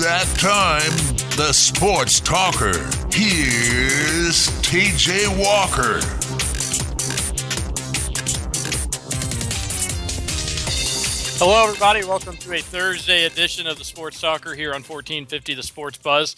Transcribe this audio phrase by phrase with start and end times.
[0.00, 0.90] That time,
[1.36, 2.76] the sports talker.
[3.12, 6.00] Here's TJ Walker.
[11.38, 12.02] Hello, everybody.
[12.02, 16.34] Welcome to a Thursday edition of the Sports Talker here on 1450 The Sports Buzz.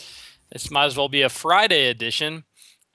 [0.53, 2.45] This might as well be a Friday edition,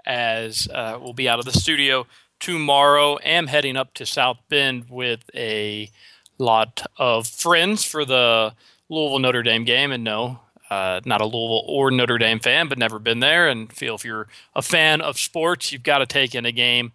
[0.06, 2.06] as uh, we'll be out of the studio
[2.40, 3.18] tomorrow.
[3.24, 5.90] Am heading up to South Bend with a
[6.38, 8.54] lot of friends for the
[8.90, 10.40] Louisville Notre Dame game, and no,
[10.72, 14.06] uh, not a Louisville or Notre Dame fan, but never been there, and feel if
[14.06, 16.94] you're a fan of sports, you've got to take in a game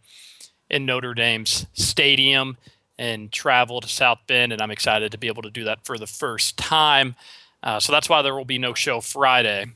[0.70, 2.56] in Notre Dame's stadium
[2.98, 5.98] and travel to South Bend, and I'm excited to be able to do that for
[5.98, 7.16] the first time.
[7.62, 9.66] Uh, so that's why there will be no show Friday.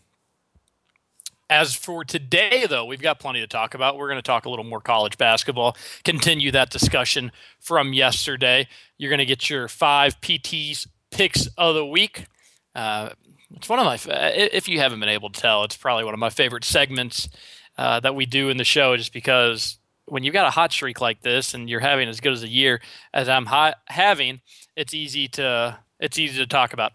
[1.51, 3.99] As for today, though, we've got plenty to talk about.
[3.99, 8.67] We're going to talk a little more college basketball, continue that discussion from yesterday.
[8.97, 12.25] You're going to get your five PTs picks of the week.
[12.75, 13.11] Uh,
[13.57, 13.99] it's one of my,
[14.33, 17.29] if you haven't been able to tell, it's probably one of my favorite segments
[17.77, 21.01] uh, that we do in the show, just because when you've got a hot streak
[21.01, 22.81] like this and you're having as good as a year
[23.13, 24.41] as I'm ha- having,
[24.77, 26.93] it's easy to it's easy to talk about.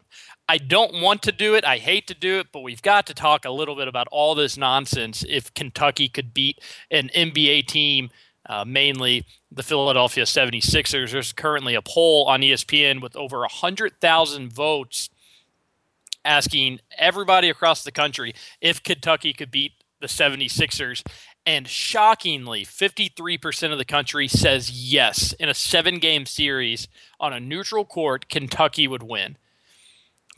[0.47, 1.65] I don't want to do it.
[1.65, 4.35] I hate to do it, but we've got to talk a little bit about all
[4.35, 5.23] this nonsense.
[5.27, 6.59] If Kentucky could beat
[6.91, 8.09] an NBA team,
[8.47, 15.09] uh, mainly the Philadelphia 76ers, there's currently a poll on ESPN with over 100,000 votes
[16.25, 21.03] asking everybody across the country if Kentucky could beat the 76ers.
[21.45, 25.31] And shockingly, 53% of the country says yes.
[25.33, 26.87] In a seven game series
[27.19, 29.37] on a neutral court, Kentucky would win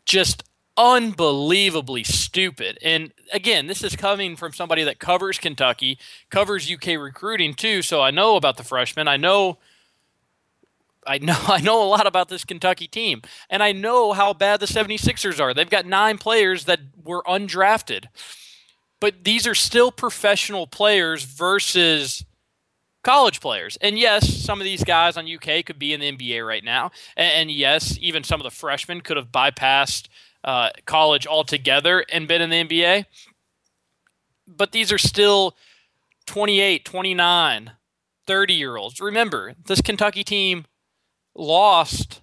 [0.08, 0.44] just
[0.78, 2.78] unbelievably stupid.
[2.82, 8.02] And again, this is coming from somebody that covers Kentucky, covers UK recruiting too, so
[8.02, 9.08] I know about the freshmen.
[9.08, 9.58] I know
[11.08, 13.22] I know I know a lot about this Kentucky team.
[13.50, 15.54] And I know how bad the 76ers are.
[15.54, 18.06] They've got 9 players that were undrafted.
[19.00, 22.26] But these are still professional players versus
[23.04, 23.78] college players.
[23.80, 26.92] And yes, some of these guys on UK could be in the NBA right now.
[27.16, 30.08] And, and yes, even some of the freshmen could have bypassed
[30.44, 33.06] uh, college altogether and been in the NBA.
[34.48, 35.56] But these are still
[36.26, 37.72] 28, 29,
[38.26, 39.00] 30 year olds.
[39.00, 40.66] Remember, this Kentucky team
[41.38, 42.22] lost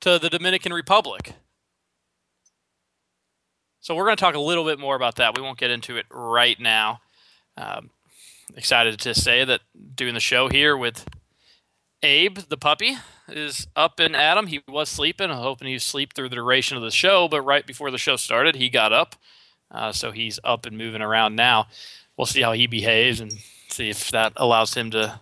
[0.00, 1.34] to the Dominican Republic.
[3.80, 5.36] So we're going to talk a little bit more about that.
[5.36, 7.00] We won't get into it right now.
[7.56, 7.90] Um,
[8.54, 9.60] excited to say that
[9.94, 11.06] doing the show here with
[12.02, 12.96] Abe, the puppy,
[13.28, 14.46] is up and at him.
[14.46, 15.30] He was sleeping.
[15.30, 18.16] I'm hoping he'd sleep through the duration of the show, but right before the show
[18.16, 19.16] started, he got up.
[19.70, 21.66] Uh, so he's up and moving around now.
[22.16, 23.32] We'll see how he behaves and
[23.68, 25.20] see if that allows him to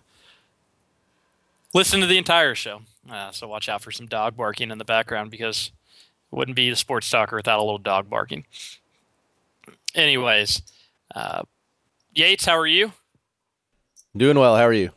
[1.73, 2.81] listen to the entire show.
[3.09, 5.71] Uh, so watch out for some dog barking in the background because
[6.31, 8.45] it wouldn't be the sports talker without a little dog barking.
[9.95, 10.61] Anyways,
[11.15, 11.43] uh,
[12.13, 12.91] Yates, how are you?
[14.15, 14.55] Doing well.
[14.55, 14.91] How are you?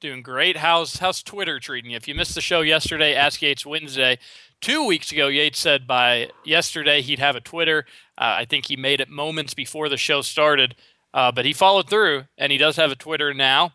[0.00, 0.58] Doing great.
[0.58, 1.96] How's how's Twitter treating you?
[1.96, 4.18] If you missed the show yesterday, Ask Yates Wednesday.
[4.60, 7.86] Two weeks ago, Yates said by yesterday he'd have a Twitter.
[8.18, 10.76] Uh, I think he made it moments before the show started,
[11.14, 13.72] uh, but he followed through, and he does have a Twitter now.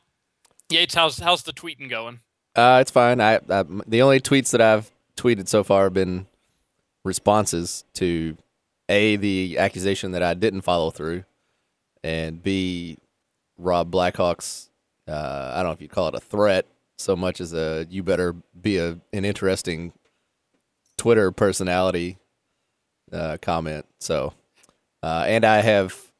[0.69, 2.19] Yates, how's how's the tweeting going?
[2.55, 3.21] Uh, it's fine.
[3.21, 6.27] I, I the only tweets that I've tweeted so far have been
[7.03, 8.37] responses to
[8.89, 11.23] a the accusation that I didn't follow through,
[12.03, 12.97] and b
[13.57, 14.69] Rob Blackhawk's
[15.07, 16.65] uh, I don't know if you'd call it a threat
[16.97, 19.93] so much as a you better be a an interesting
[20.97, 22.17] Twitter personality
[23.11, 23.85] uh, comment.
[23.99, 24.33] So,
[25.01, 26.11] uh, and I have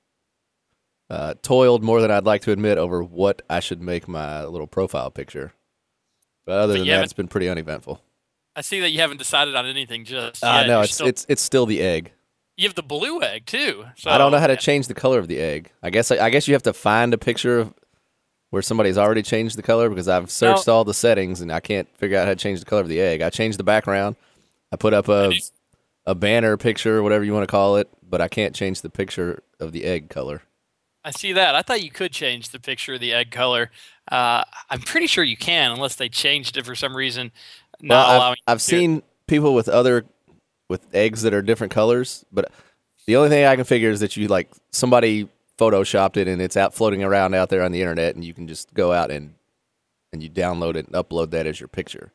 [1.10, 4.68] uh, toiled more than I'd like to admit over what I should make my little
[4.68, 5.54] profile picture.
[6.46, 8.02] But other but than that, it's been pretty uneventful.
[8.56, 10.44] I see that you haven't decided on anything just.
[10.44, 11.08] Uh, no, it's still...
[11.08, 12.12] it's it's still the egg.
[12.58, 13.86] You have the blue egg too.
[13.96, 15.72] So, I don't know how to change the color of the egg.
[15.82, 17.74] I guess I, I guess you have to find a picture of
[18.50, 20.74] where somebody's already changed the color because I've searched no.
[20.74, 23.00] all the settings and I can't figure out how to change the color of the
[23.00, 23.22] egg.
[23.22, 24.18] I changed the background.
[24.72, 25.32] I put up a
[26.06, 29.44] a banner picture, whatever you want to call it, but I can't change the picture
[29.60, 30.42] of the egg color.
[31.04, 31.56] I see that.
[31.56, 33.72] I thought you could change the picture of the egg color.
[34.12, 37.32] Uh, I'm pretty sure you can, unless they changed it for some reason.
[37.82, 38.38] Not well, allowing.
[38.48, 40.06] I've, I've seen people with other
[40.70, 42.26] with eggs that are different colors.
[42.32, 42.52] But
[43.06, 45.28] the only thing I can figure is that you like somebody
[45.58, 48.48] photoshopped it and it's out floating around out there on the internet, and you can
[48.48, 49.34] just go out and
[50.14, 52.12] and you download it and upload that as your picture.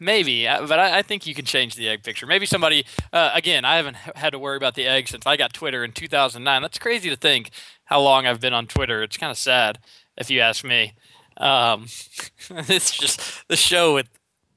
[0.00, 2.26] Maybe, uh, but I, I, think you can change the egg picture.
[2.26, 5.52] Maybe somebody, uh, again, I haven't had to worry about the egg since I got
[5.52, 6.62] Twitter in 2009.
[6.62, 7.50] That's crazy to think
[7.90, 9.02] how long I've been on Twitter.
[9.02, 9.80] It's kind of sad,
[10.16, 10.94] if you ask me.
[11.36, 11.86] Um,
[12.50, 14.08] it's just the show with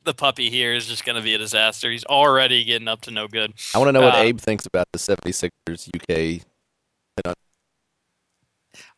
[0.04, 1.90] the puppy here is just going to be a disaster.
[1.90, 3.54] He's already getting up to no good.
[3.74, 6.46] I want to know what Uh, Abe thinks about the 76ers UK.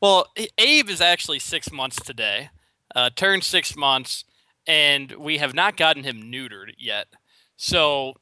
[0.02, 0.28] Well,
[0.58, 2.50] Abe is actually six months today,
[2.96, 4.26] uh, turned six months,
[4.68, 7.08] and we have not gotten him neutered yet.
[7.56, 8.16] So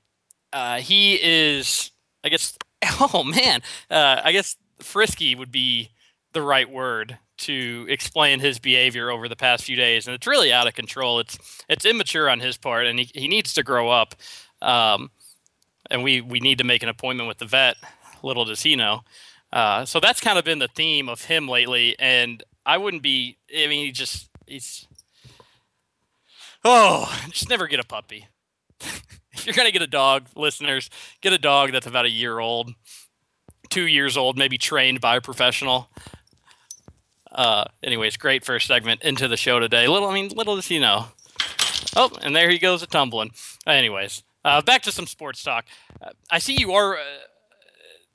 [0.51, 1.92] uh, he is,
[2.24, 2.57] I guess,
[3.00, 5.89] oh man, uh, I guess frisky would be
[6.33, 10.53] the right word to explain his behavior over the past few days, and it's really
[10.53, 11.19] out of control.
[11.19, 11.38] It's
[11.68, 14.15] it's immature on his part, and he, he needs to grow up.
[14.62, 15.12] Um,
[15.89, 17.77] and we we need to make an appointment with the vet.
[18.21, 19.01] Little does he know.
[19.51, 23.38] Uh, so that's kind of been the theme of him lately, and I wouldn't be.
[23.56, 24.88] I mean, he just he's.
[26.65, 28.27] Oh, just never get a puppy.
[28.79, 30.89] if you're gonna get a dog, listeners,
[31.21, 32.71] get a dog that's about a year old,
[33.69, 35.89] two years old, maybe trained by a professional.
[37.33, 39.88] Uh, anyways, great first segment into the show today.
[39.88, 41.07] Little, I mean, little does he know.
[41.95, 43.31] Oh, and there he goes a tumbling.
[43.65, 45.65] Anyways, uh, back to some sports talk.
[46.01, 47.03] Uh, I see you are uh,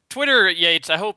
[0.09, 0.91] Twitter, Yates.
[0.91, 1.17] I hope.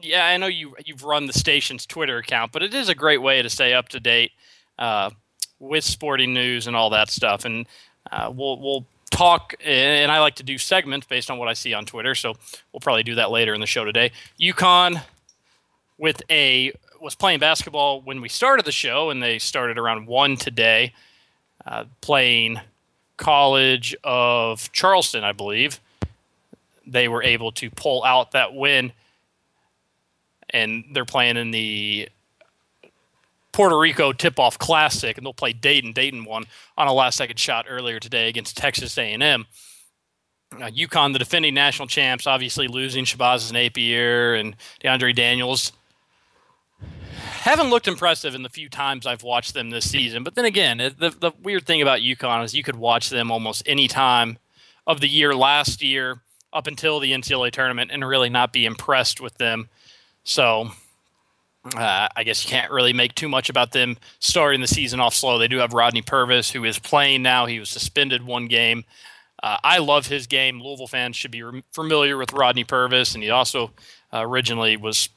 [0.00, 3.20] Yeah, I know you you've run the station's Twitter account, but it is a great
[3.20, 4.32] way to stay up to date
[4.78, 5.10] uh,
[5.58, 7.44] with sporting news and all that stuff.
[7.44, 7.66] And
[8.10, 9.54] uh, we'll we'll talk.
[9.64, 12.34] And I like to do segments based on what I see on Twitter, so
[12.72, 14.12] we'll probably do that later in the show today.
[14.40, 15.02] UConn
[15.98, 16.72] with a
[17.02, 20.94] was playing basketball when we started the show, and they started around one today,
[21.66, 22.60] uh, playing
[23.16, 25.80] College of Charleston, I believe.
[26.86, 28.92] They were able to pull out that win,
[30.50, 32.08] and they're playing in the
[33.52, 35.92] Puerto Rico Tip-Off Classic, and they'll play Dayton.
[35.92, 36.46] Dayton won
[36.78, 39.46] on a last-second shot earlier today against Texas A&M.
[40.52, 45.72] Uh, UConn, the defending national champs, obviously losing Shabazz and Napier and DeAndre Daniels
[47.22, 50.22] haven't looked impressive in the few times I've watched them this season.
[50.24, 53.62] But then again, the the weird thing about UConn is you could watch them almost
[53.66, 54.38] any time
[54.86, 56.20] of the year last year
[56.52, 59.68] up until the NCAA tournament and really not be impressed with them.
[60.24, 60.70] So
[61.76, 65.14] uh, I guess you can't really make too much about them starting the season off
[65.14, 65.38] slow.
[65.38, 67.46] They do have Rodney Purvis, who is playing now.
[67.46, 68.84] He was suspended one game.
[69.42, 70.60] Uh, I love his game.
[70.60, 73.72] Louisville fans should be re- familiar with Rodney Purvis, and he also
[74.12, 75.08] uh, originally was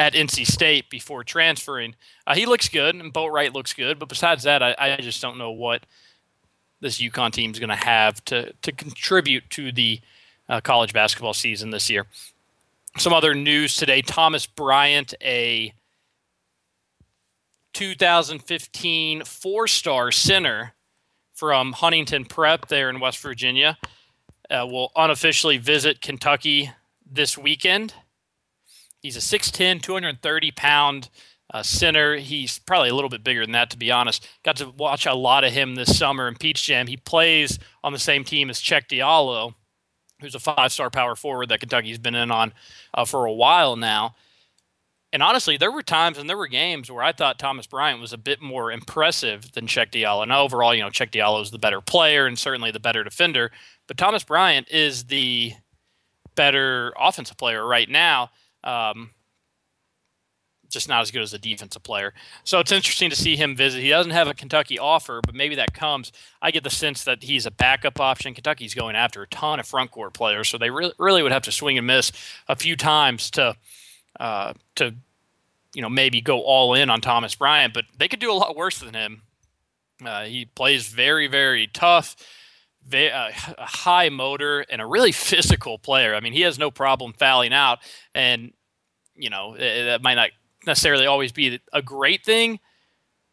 [0.00, 1.94] at NC State before transferring.
[2.26, 5.36] Uh, he looks good, and Boatright looks good, but besides that, I, I just don't
[5.36, 5.84] know what
[6.80, 10.00] this UConn team is going to have to to contribute to the
[10.48, 12.06] uh, college basketball season this year.
[12.96, 15.74] Some other news today: Thomas Bryant, a
[17.74, 20.72] 2015 four-star center
[21.34, 23.76] from Huntington Prep there in West Virginia,
[24.48, 26.70] uh, will unofficially visit Kentucky
[27.04, 27.92] this weekend.
[29.00, 31.08] He's a 6'10, 230 pound
[31.52, 32.16] uh, center.
[32.16, 34.26] He's probably a little bit bigger than that, to be honest.
[34.44, 36.86] Got to watch a lot of him this summer in Peach Jam.
[36.86, 39.54] He plays on the same team as Cheick Diallo,
[40.20, 42.52] who's a five star power forward that Kentucky's been in on
[42.94, 44.14] uh, for a while now.
[45.12, 48.12] And honestly, there were times and there were games where I thought Thomas Bryant was
[48.12, 50.26] a bit more impressive than Cheick Diallo.
[50.28, 53.50] Now, overall, you know, Cheick Diallo is the better player and certainly the better defender,
[53.88, 55.54] but Thomas Bryant is the
[56.36, 58.30] better offensive player right now.
[58.64, 59.10] Um,
[60.70, 62.14] just not as good as a defensive player.
[62.44, 63.82] So it's interesting to see him visit.
[63.82, 66.12] He doesn't have a Kentucky offer, but maybe that comes.
[66.40, 68.34] I get the sense that he's a backup option.
[68.34, 71.42] Kentucky's going after a ton of front court players, so they really, really would have
[71.42, 72.12] to swing and miss
[72.48, 73.56] a few times to
[74.18, 74.94] uh, to
[75.74, 77.74] you know maybe go all in on Thomas Bryant.
[77.74, 79.22] But they could do a lot worse than him.
[80.04, 82.16] Uh, he plays very, very tough.
[82.92, 86.14] Uh, a high motor and a really physical player.
[86.14, 87.78] I mean, he has no problem fouling out,
[88.14, 88.52] and
[89.14, 90.30] you know it, that might not
[90.66, 92.58] necessarily always be a great thing,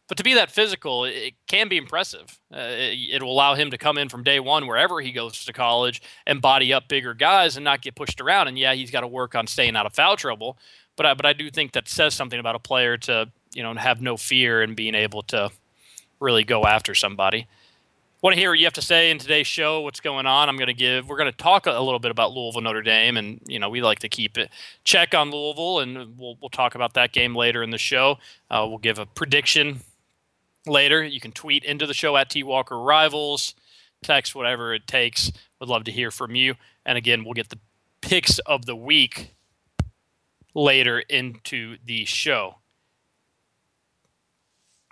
[0.08, 2.40] but to be that physical, it can be impressive.
[2.54, 5.44] Uh, it, it will allow him to come in from day one wherever he goes
[5.44, 8.48] to college and body up bigger guys and not get pushed around.
[8.48, 10.58] And yeah, he's got to work on staying out of foul trouble,
[10.96, 13.74] but I, but I do think that says something about a player to you know
[13.74, 15.50] have no fear and being able to
[16.20, 17.48] really go after somebody
[18.22, 20.50] want to hear what you have to say in today's show what's going on?
[20.50, 23.18] I'm going to give we're going to talk a little bit about louisville notre dame
[23.18, 24.50] and you know we like to keep it
[24.84, 28.18] check on louisville and we'll, we'll talk about that game later in the show.
[28.50, 29.82] Uh, we'll give a prediction
[30.66, 31.04] later.
[31.04, 33.54] You can tweet into the show at t walker rivals
[34.04, 35.32] text whatever it takes.
[35.60, 36.56] Would love to hear from you.
[36.86, 37.60] And again we'll get the
[38.02, 39.34] picks of the week
[40.54, 42.56] later into the show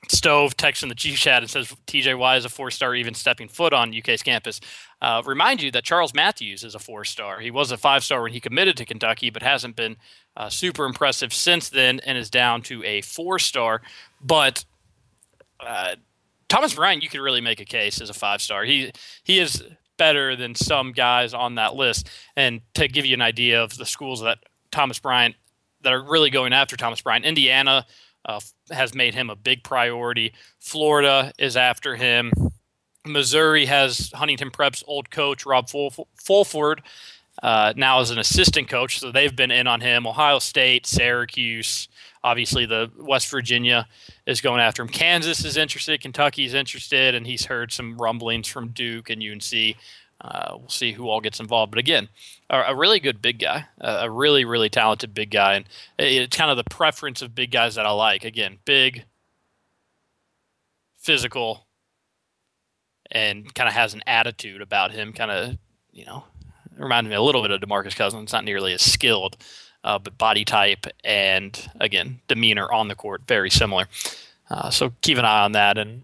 [0.07, 3.13] Stove texts in the G chat and says TJ TJY is a four star, even
[3.13, 4.59] stepping foot on UK's campus.
[5.01, 7.39] Uh, remind you that Charles Matthews is a four star.
[7.39, 9.97] He was a five star when he committed to Kentucky, but hasn't been
[10.37, 13.81] uh, super impressive since then and is down to a four star.
[14.21, 14.65] But
[15.59, 15.95] uh,
[16.47, 18.63] Thomas Bryant, you could really make a case as a five star.
[18.63, 18.91] He
[19.23, 19.63] he is
[19.97, 22.09] better than some guys on that list.
[22.35, 24.39] And to give you an idea of the schools that
[24.71, 25.35] Thomas Bryant
[25.81, 27.85] that are really going after Thomas Bryant, Indiana
[28.25, 28.39] uh,
[28.71, 30.33] has made him a big priority.
[30.59, 32.31] Florida is after him.
[33.05, 36.81] Missouri has Huntington Prep's old coach Rob Fulford
[37.43, 40.07] uh, now as an assistant coach, so they've been in on him.
[40.07, 41.87] Ohio State, Syracuse,
[42.23, 43.87] obviously the West Virginia
[44.25, 44.89] is going after him.
[44.89, 49.75] Kansas is interested, Kentucky's interested, and he's heard some rumblings from Duke and UNC.
[50.21, 51.71] Uh, we'll see who all gets involved.
[51.71, 52.07] But again,
[52.49, 55.55] a, really good big guy, a, a, really, really talented big guy.
[55.55, 55.65] And
[55.97, 58.23] it's kind of the preference of big guys that I like.
[58.23, 59.05] Again, big,
[60.97, 61.65] physical,
[63.11, 65.57] and kind of has an attitude about him, kind of,
[65.91, 66.23] you know,
[66.77, 69.37] reminded me a little bit of DeMarcus Cousins, not nearly as skilled
[69.85, 73.87] uh, but body type and again demeanor on the court very similar.
[74.49, 76.03] Uh, so keep an eye on that, and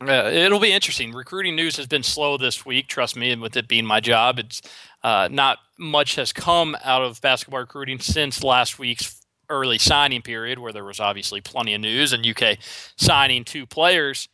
[0.00, 1.12] uh, it'll be interesting.
[1.12, 2.86] Recruiting news has been slow this week.
[2.86, 4.62] Trust me, and with it being my job, it's
[5.02, 10.58] uh, not much has come out of basketball recruiting since last week's early signing period,
[10.58, 12.58] where there was obviously plenty of news and UK
[12.96, 14.28] signing two players.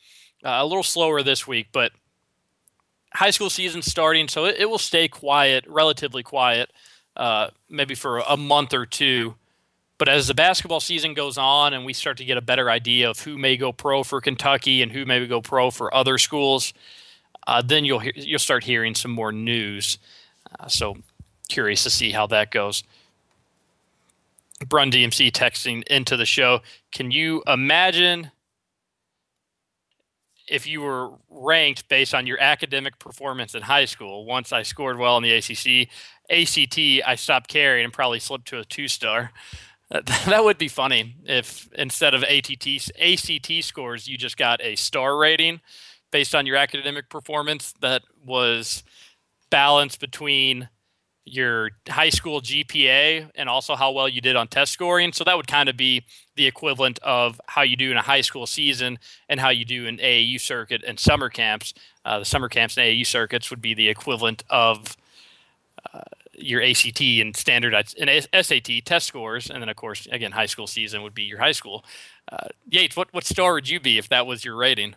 [0.44, 1.92] Uh, a little slower this week, but
[3.14, 6.70] high school season starting, so it, it will stay quiet, relatively quiet
[7.16, 9.34] uh, maybe for a month or two.
[9.98, 13.08] But as the basketball season goes on and we start to get a better idea
[13.08, 16.74] of who may go pro for Kentucky and who may go pro for other schools,
[17.46, 19.98] uh, then you'll you'll start hearing some more news.
[20.58, 20.96] Uh, so
[21.48, 22.82] curious to see how that goes.
[24.68, 26.60] Brun DMC texting into the show.
[26.92, 28.30] Can you imagine
[30.48, 34.24] if you were ranked based on your academic performance in high school?
[34.24, 35.88] Once I scored well in the ACC,
[36.30, 39.32] ACT, I stopped caring and probably slipped to a two star.
[39.90, 42.66] that would be funny if instead of ATT
[43.00, 45.60] ACT scores, you just got a star rating
[46.10, 48.82] based on your academic performance that was
[49.54, 50.68] balanced between
[51.24, 55.12] your high school GPA and also how well you did on test scoring.
[55.12, 58.22] So that would kind of be the equivalent of how you do in a high
[58.22, 61.72] school season and how you do in AAU circuit and summer camps.
[62.04, 64.96] Uh, the summer camps and AAU circuits would be the equivalent of
[65.94, 66.00] uh,
[66.32, 70.66] your ACT and standard and SAT test scores, and then of course again high school
[70.66, 71.84] season would be your high school.
[72.30, 74.96] Uh, Yates, what what star would you be if that was your rating?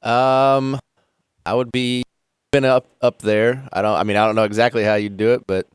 [0.00, 0.80] Um,
[1.44, 2.04] I would be
[2.50, 3.68] been up up there.
[3.72, 3.96] I don't.
[3.96, 5.68] I mean, I don't know exactly how you'd do it, but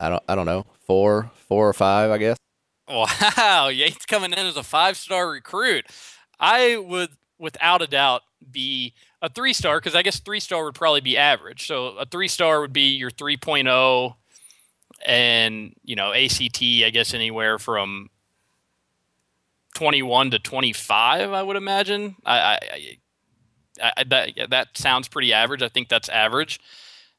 [0.00, 0.22] I don't.
[0.28, 0.66] I don't know.
[0.86, 2.36] Four, four or five, I guess.
[2.88, 5.86] Wow, Yates coming in as a five star recruit.
[6.38, 10.74] I would, without a doubt, be a three star because I guess three star would
[10.74, 11.66] probably be average.
[11.66, 14.14] So a three star would be your 3.0
[15.06, 18.10] and you know ACT I guess anywhere from
[19.74, 22.16] 21 to 25 I would imagine.
[22.24, 22.58] I, I,
[23.80, 25.62] I, that that sounds pretty average.
[25.62, 26.60] I think that's average.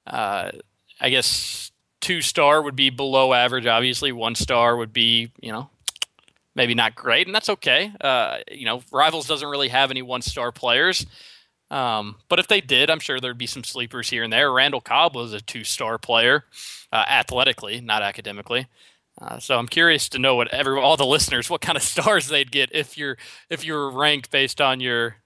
[0.05, 0.51] Uh,
[0.99, 3.65] I guess two star would be below average.
[3.65, 5.69] Obviously, one star would be you know
[6.55, 7.91] maybe not great, and that's okay.
[7.99, 11.05] Uh, you know, Rivals doesn't really have any one star players.
[11.71, 14.51] Um, but if they did, I'm sure there'd be some sleepers here and there.
[14.51, 16.45] Randall Cobb was a two star player,
[16.91, 18.67] uh, athletically, not academically.
[19.19, 22.27] Uh, so I'm curious to know what every all the listeners what kind of stars
[22.27, 23.17] they'd get if you're
[23.49, 25.17] if you're ranked based on your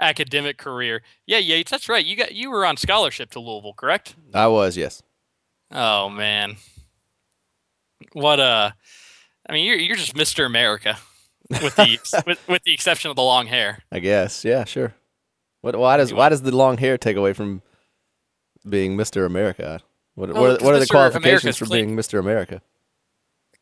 [0.00, 1.02] academic career.
[1.26, 2.04] Yeah, Yates, that's right.
[2.04, 4.14] You got you were on scholarship to Louisville, correct?
[4.34, 5.02] I was, yes.
[5.70, 6.56] Oh man,
[8.12, 8.42] what a!
[8.42, 8.70] Uh,
[9.48, 10.46] I mean, you're you're just Mr.
[10.46, 10.98] America,
[11.50, 13.80] with the with, with the exception of the long hair.
[13.90, 14.94] I guess, yeah, sure.
[15.60, 15.76] What?
[15.76, 17.62] Why does why does the long hair take away from
[18.68, 19.26] being Mr.
[19.26, 19.80] America?
[20.14, 22.18] What, what, are, what are the qualifications America's for clean, being Mr.
[22.18, 22.62] America?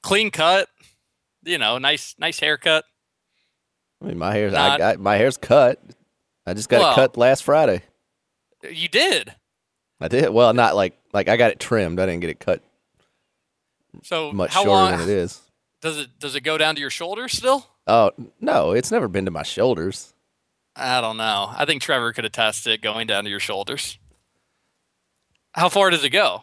[0.02, 0.68] Clean cut,
[1.42, 2.84] you know, nice nice haircut.
[4.02, 5.80] I mean, my hair's Not, I, I, my hair's cut.
[6.46, 7.82] I just got well, it cut last Friday.
[8.68, 9.34] You did.
[10.00, 10.30] I did.
[10.30, 12.00] Well, not like like I got it trimmed.
[12.00, 12.62] I didn't get it cut.
[14.02, 15.40] So much shorter long, than it is.
[15.80, 17.66] Does it does it go down to your shoulders still?
[17.86, 18.10] Oh
[18.40, 20.14] no, it's never been to my shoulders.
[20.76, 21.52] I don't know.
[21.54, 23.98] I think Trevor could attest it going down to your shoulders.
[25.52, 26.42] How far does it go?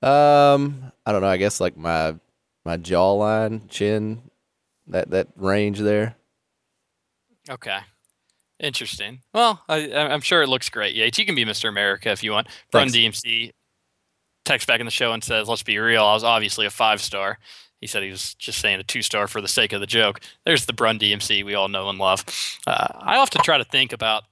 [0.00, 1.28] Um, I don't know.
[1.28, 2.16] I guess like my
[2.64, 4.22] my jawline, chin,
[4.86, 6.16] that that range there.
[7.50, 7.78] Okay.
[8.60, 9.20] Interesting.
[9.32, 10.94] Well, I, am sure it looks great.
[10.94, 11.68] Yates, you can be Mr.
[11.68, 12.48] America if you want.
[12.74, 13.52] Run DMC
[14.44, 16.02] text back in the show and says, "Let's be real.
[16.02, 17.38] I was obviously a five star."
[17.80, 20.20] He said he was just saying a two star for the sake of the joke.
[20.44, 22.24] There's the Brun DMC we all know and love.
[22.66, 24.24] Uh, I often try to think about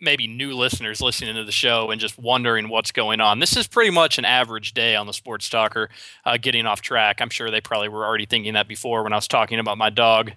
[0.00, 3.38] maybe new listeners listening to the show and just wondering what's going on.
[3.38, 5.90] This is pretty much an average day on the Sports Talker,
[6.24, 7.20] uh, getting off track.
[7.20, 9.90] I'm sure they probably were already thinking that before when I was talking about my
[9.90, 10.32] dog.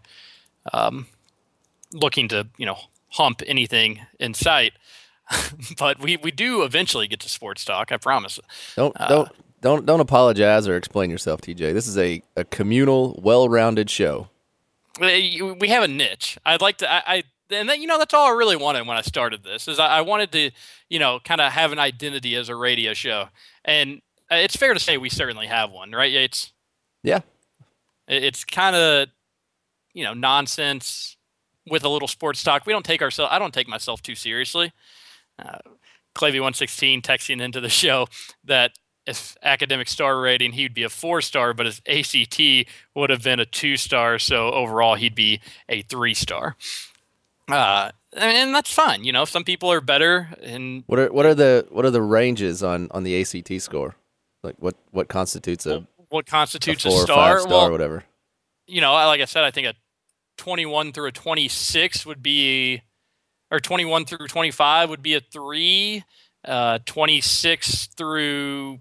[0.73, 1.07] Um,
[1.93, 2.77] looking to you know
[3.17, 4.73] hump anything in sight.
[5.79, 7.91] but we, we do eventually get to sports talk.
[7.91, 8.39] I promise.
[8.75, 9.29] Don't uh, don't
[9.61, 11.73] don't don't apologize or explain yourself, TJ.
[11.73, 14.29] This is a, a communal, well-rounded show.
[14.99, 16.37] We have a niche.
[16.45, 16.91] I'd like to.
[16.91, 19.67] I, I and that you know that's all I really wanted when I started this
[19.67, 20.51] is I, I wanted to
[20.89, 23.27] you know kind of have an identity as a radio show,
[23.65, 26.53] and uh, it's fair to say we certainly have one, right, Yates?
[27.03, 27.21] Yeah.
[28.07, 29.09] It's kind of
[29.93, 31.16] you know nonsense
[31.69, 32.65] with a little sports talk.
[32.65, 33.31] We don't take ourselves.
[33.33, 34.73] I don't take myself too seriously.
[35.39, 35.59] Uh,
[36.15, 38.07] Clavy one sixteen texting into the show
[38.43, 38.71] that
[39.05, 43.39] if academic star rating he'd be a four star, but his ACT would have been
[43.39, 44.19] a two star.
[44.19, 46.57] So overall he'd be a three star.
[47.47, 49.03] Uh, and that's fine.
[49.03, 50.29] You know, some people are better.
[50.41, 53.95] And what are what are the what are the ranges on on the ACT score?
[54.43, 57.39] Like what what constitutes a what constitutes a, a star?
[57.39, 58.03] star well, or whatever.
[58.67, 59.73] You know, like I said, I think a
[60.37, 62.81] 21 through a 26 would be,
[63.51, 66.03] or 21 through 25 would be a three.
[66.45, 68.79] Uh, 26 through,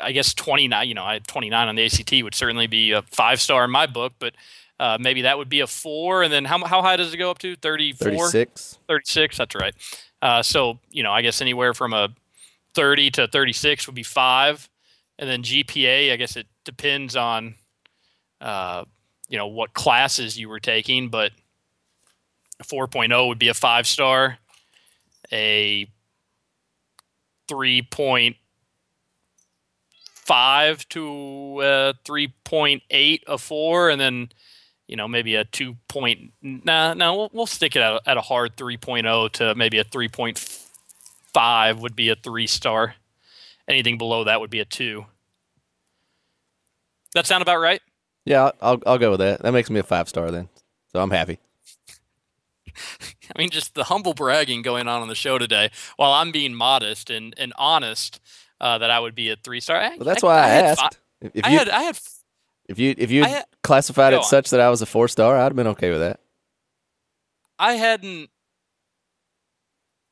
[0.00, 0.88] I guess 29.
[0.88, 3.86] You know, I 29 on the ACT would certainly be a five star in my
[3.86, 4.34] book, but
[4.78, 6.22] uh, maybe that would be a four.
[6.22, 7.56] And then how how high does it go up to?
[7.56, 8.08] 34?
[8.10, 8.78] 36.
[8.88, 9.38] 36.
[9.38, 9.74] That's right.
[10.20, 12.10] Uh, so you know, I guess anywhere from a
[12.74, 14.68] 30 to 36 would be five,
[15.18, 16.12] and then GPA.
[16.12, 17.54] I guess it depends on.
[19.30, 21.32] Uh, you know what classes you were taking, but
[22.60, 24.38] a 4.0 would be a five star,
[25.32, 25.88] a
[27.48, 28.34] 3.5
[30.88, 34.28] to a 3.8 a four, and then
[34.86, 35.76] you know maybe a 2.
[35.88, 39.84] Point, nah, nah, we'll, we'll stick it at at a hard 3.0 to maybe a
[39.84, 42.94] 3.5 would be a three star.
[43.68, 45.06] Anything below that would be a two.
[47.14, 47.80] That sound about right?
[48.24, 49.42] Yeah, I'll I'll go with that.
[49.42, 50.48] That makes me a five star then.
[50.92, 51.38] So I'm happy.
[53.36, 56.54] I mean, just the humble bragging going on on the show today, while I'm being
[56.54, 58.20] modest and, and honest
[58.60, 59.80] uh, that I would be a three star.
[59.96, 60.98] Well, that's I, why I, I asked.
[61.20, 61.98] if you, I had, I had,
[62.68, 64.24] if you if you had, classified it on.
[64.24, 66.20] such that I was a four star, I'd have been okay with that.
[67.58, 68.30] I hadn't.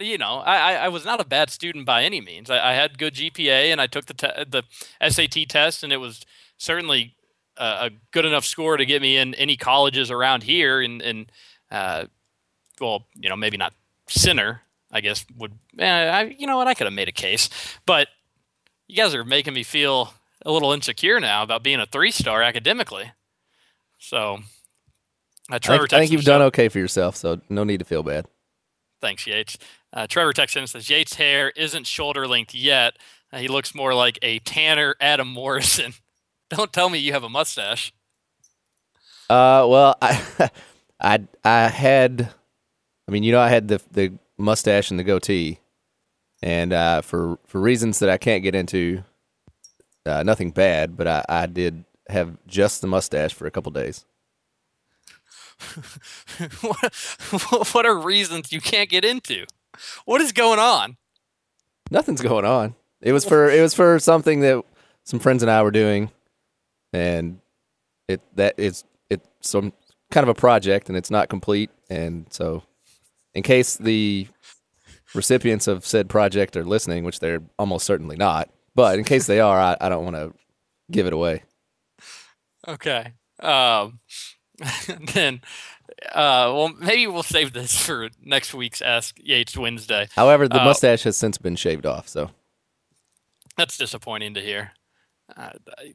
[0.00, 2.50] You know, I, I was not a bad student by any means.
[2.50, 4.62] I, I had good GPA, and I took the te- the
[5.08, 6.24] SAT test, and it was
[6.56, 7.16] certainly
[7.58, 11.32] a good enough score to get me in any colleges around here, and and
[11.70, 12.06] uh,
[12.80, 13.74] well, you know, maybe not
[14.08, 14.62] center.
[14.90, 17.50] I guess would eh, I, you know what I could have made a case,
[17.84, 18.08] but
[18.86, 22.42] you guys are making me feel a little insecure now about being a three star
[22.42, 23.12] academically.
[23.98, 24.38] So,
[25.50, 27.84] uh, Trevor, I think, I think you've done okay for yourself, so no need to
[27.84, 28.26] feel bad.
[29.00, 29.58] Thanks, Yates.
[29.92, 32.96] Uh, Trevor Texan says Yates' hair isn't shoulder length yet.
[33.32, 35.94] Uh, he looks more like a Tanner Adam Morrison.
[36.56, 37.92] Don't tell me you have a mustache.
[39.28, 40.50] Uh, well, I,
[41.00, 42.32] I, I had,
[43.06, 45.58] I mean, you know, I had the the mustache and the goatee,
[46.42, 49.04] and uh, for for reasons that I can't get into,
[50.06, 54.06] uh, nothing bad, but I, I did have just the mustache for a couple days.
[56.62, 56.94] what,
[57.72, 59.44] what are reasons you can't get into?
[60.06, 60.96] What is going on?
[61.90, 62.74] Nothing's going on.
[63.02, 64.64] It was for it was for something that
[65.04, 66.10] some friends and I were doing
[66.92, 67.40] and
[68.08, 69.72] it that is it's some
[70.10, 71.70] kind of a project and it's not complete.
[71.90, 72.62] And so
[73.34, 74.26] in case the
[75.14, 79.40] recipients of said project are listening which they're almost certainly not but in case they
[79.40, 80.34] are i, I don't want to
[80.90, 81.44] give it away.
[82.66, 84.00] Okay um,
[85.14, 85.40] then
[86.12, 90.08] uh, well maybe we'll save this for next week's ask yates wednesday.
[90.14, 92.30] However the uh, mustache has since been shaved off so.
[93.56, 94.72] That's disappointing to hear.
[95.36, 95.94] Uh, I,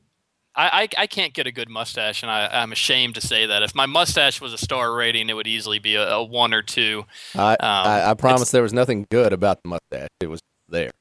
[0.55, 3.63] I, I can't get a good mustache, and I, I'm ashamed to say that.
[3.63, 6.61] If my mustache was a star rating, it would easily be a, a one or
[6.61, 7.05] two.
[7.33, 10.09] I, um, I, I promise there was nothing good about the mustache.
[10.19, 10.91] It was there.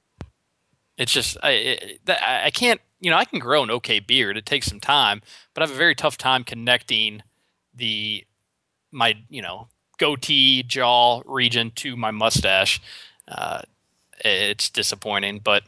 [0.97, 4.37] It's just I it, I can't you know I can grow an okay beard.
[4.37, 5.21] It takes some time,
[5.53, 7.23] but I have a very tough time connecting
[7.75, 8.25] the
[8.91, 12.81] my you know goatee jaw region to my mustache.
[13.27, 13.63] Uh,
[14.25, 15.65] it's disappointing, but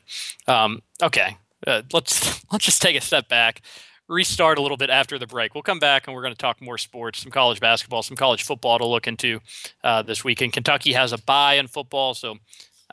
[0.46, 3.62] um, okay uh, let's let's just take a step back,
[4.08, 5.54] restart a little bit after the break.
[5.54, 8.42] We'll come back and we're going to talk more sports, some college basketball, some college
[8.42, 9.40] football to look into
[9.82, 10.52] uh, this weekend.
[10.52, 12.36] Kentucky has a bye in football, so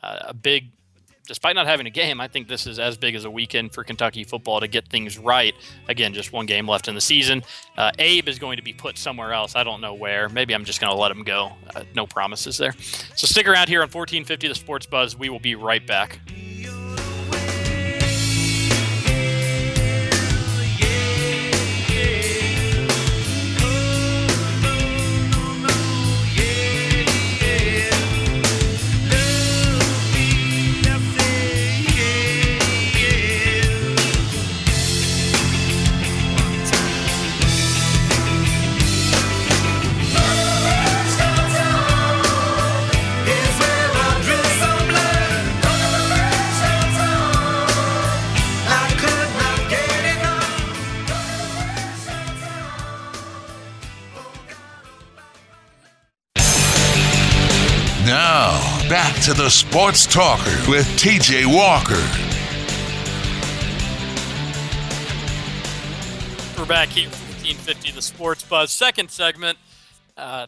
[0.03, 0.71] uh, a big.
[1.27, 3.83] Despite not having a game, I think this is as big as a weekend for
[3.83, 5.53] Kentucky football to get things right.
[5.87, 7.43] Again, just one game left in the season.
[7.77, 9.55] Uh, Abe is going to be put somewhere else.
[9.55, 10.27] I don't know where.
[10.29, 11.53] Maybe I'm just going to let him go.
[11.73, 12.73] Uh, no promises there.
[13.15, 15.15] So stick around here on 1450 The Sports Buzz.
[15.15, 16.19] We will be right back.
[59.33, 61.95] To the Sports Talker with TJ Walker.
[66.59, 69.57] We're back here, 1550, The Sports Buzz, second segment.
[70.17, 70.47] Uh,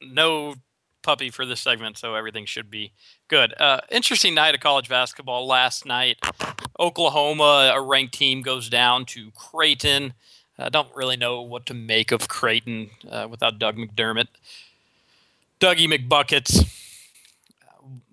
[0.00, 0.54] no
[1.02, 2.92] puppy for this segment, so everything should be
[3.28, 3.52] good.
[3.60, 6.16] Uh, interesting night of college basketball last night.
[6.80, 10.14] Oklahoma, a ranked team, goes down to Creighton.
[10.58, 14.28] I don't really know what to make of Creighton uh, without Doug McDermott.
[15.60, 16.78] Dougie McBuckets.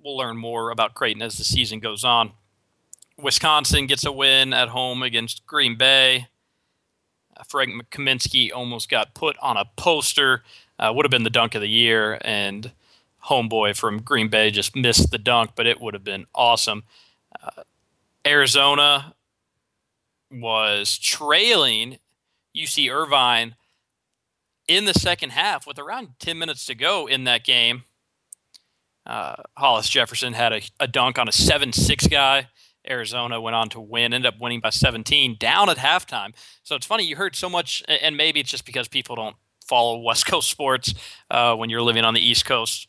[0.03, 2.31] We'll learn more about Creighton as the season goes on.
[3.17, 6.27] Wisconsin gets a win at home against Green Bay.
[7.35, 10.43] Uh, Frank Kaminsky almost got put on a poster.
[10.77, 12.71] Uh, would have been the dunk of the year, and
[13.25, 16.83] homeboy from Green Bay just missed the dunk, but it would have been awesome.
[17.41, 17.63] Uh,
[18.25, 19.13] Arizona
[20.31, 21.97] was trailing
[22.55, 23.55] UC Irvine
[24.67, 27.83] in the second half with around 10 minutes to go in that game.
[29.10, 32.48] Uh, Hollis Jefferson had a, a dunk on a 7 6 guy.
[32.88, 36.34] Arizona went on to win, ended up winning by 17 down at halftime.
[36.62, 39.36] So it's funny, you heard so much, and maybe it's just because people don't
[39.67, 40.93] follow West Coast sports
[41.32, 42.88] uh, when you're living on the East Coast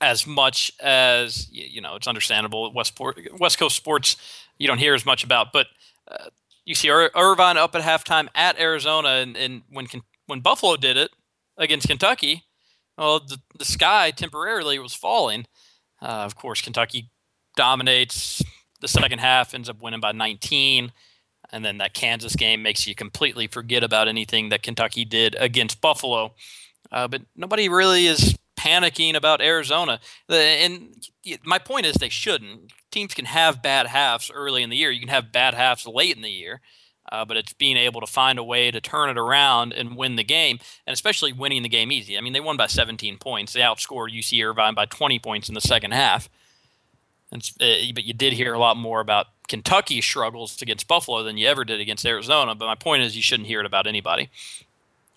[0.00, 2.98] as much as you know it's understandable west
[3.38, 4.16] west coast sports
[4.58, 5.68] you don't hear as much about but
[6.08, 6.28] uh,
[6.66, 9.86] you see Ir- irvine up at halftime at arizona and, and when
[10.26, 11.10] when buffalo did it
[11.56, 12.44] against kentucky
[12.96, 15.46] well the, the sky temporarily was falling
[16.02, 17.10] uh, of course kentucky
[17.56, 18.42] dominates
[18.80, 20.92] the second half ends up winning by 19
[21.52, 25.80] and then that kansas game makes you completely forget about anything that kentucky did against
[25.80, 26.34] buffalo
[26.92, 30.00] uh, but nobody really is panicking about Arizona.
[30.28, 30.94] And
[31.44, 32.72] my point is they shouldn't.
[32.90, 34.90] Teams can have bad halves early in the year.
[34.90, 36.60] You can have bad halves late in the year.
[37.10, 40.16] Uh, but it's being able to find a way to turn it around and win
[40.16, 42.18] the game, and especially winning the game easy.
[42.18, 43.52] I mean, they won by 17 points.
[43.52, 46.28] They outscored UC Irvine by 20 points in the second half.
[47.32, 47.38] Uh,
[47.94, 51.64] but you did hear a lot more about Kentucky struggles against Buffalo than you ever
[51.64, 52.54] did against Arizona.
[52.54, 54.30] But my point is, you shouldn't hear it about anybody.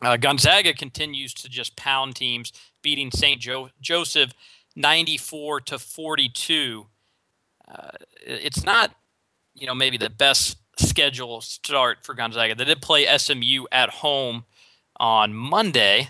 [0.02, 3.42] Uh, Gonzaga continues to just pound teams beating St.
[3.42, 4.32] Jo- Joseph
[4.76, 6.88] 94 to 42.
[7.68, 7.90] Uh,
[8.26, 8.96] it's not,
[9.54, 10.58] you know, maybe the best
[11.00, 12.56] schedule start for Gonzaga.
[12.56, 14.44] They did play SMU at home
[15.00, 16.10] on Monday,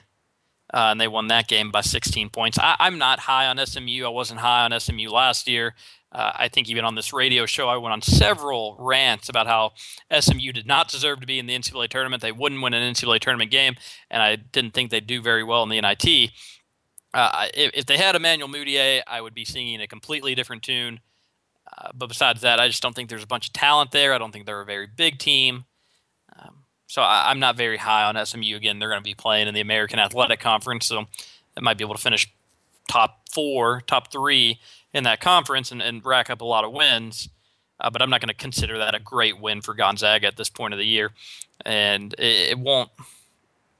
[0.74, 2.58] uh, and they won that game by 16 points.
[2.58, 4.04] I, am not high on SMU.
[4.04, 5.76] I wasn't high on SMU last year.
[6.12, 9.74] Uh, I think even on this radio show, I went on several rants about how
[10.20, 12.24] SMU did not deserve to be in the NCAA tournament.
[12.24, 13.76] They wouldn't win an NCAA tournament game,
[14.10, 16.32] and I didn't think they'd do very well in the NIT.
[17.14, 21.00] Uh, if, if, they had Emmanuel Mudiay, I would be singing a completely different tune.
[21.80, 24.14] Uh, but besides that, I just don't think there's a bunch of talent there.
[24.14, 25.66] I don't think they're a very big team.
[26.38, 28.56] Um, so I, am not very high on SMU.
[28.56, 31.06] Again, they're going to be playing in the American Athletic Conference, so
[31.56, 32.32] they might be able to finish
[32.88, 34.60] top four, top three
[34.94, 37.30] in that conference and, and rack up a lot of wins.
[37.80, 40.50] Uh, but I'm not going to consider that a great win for Gonzaga at this
[40.50, 41.12] point of the year.
[41.66, 42.90] And it, it won't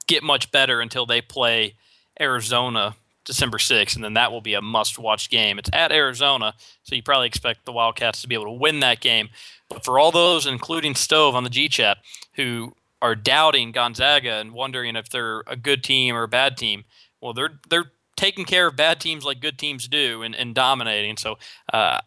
[0.06, 1.74] get much better until they play
[2.18, 5.58] Arizona December 6th, and then that will be a must watch game.
[5.58, 9.00] It's at Arizona, so you probably expect the Wildcats to be able to win that
[9.00, 9.28] game.
[9.68, 11.98] But for all those, including Stove on the G Chat,
[12.34, 16.84] who are doubting Gonzaga and wondering if they're a good team or a bad team,
[17.20, 21.16] well, they're they're taking care of bad teams like good teams do and, and dominating.
[21.16, 21.38] So,
[21.72, 22.00] uh,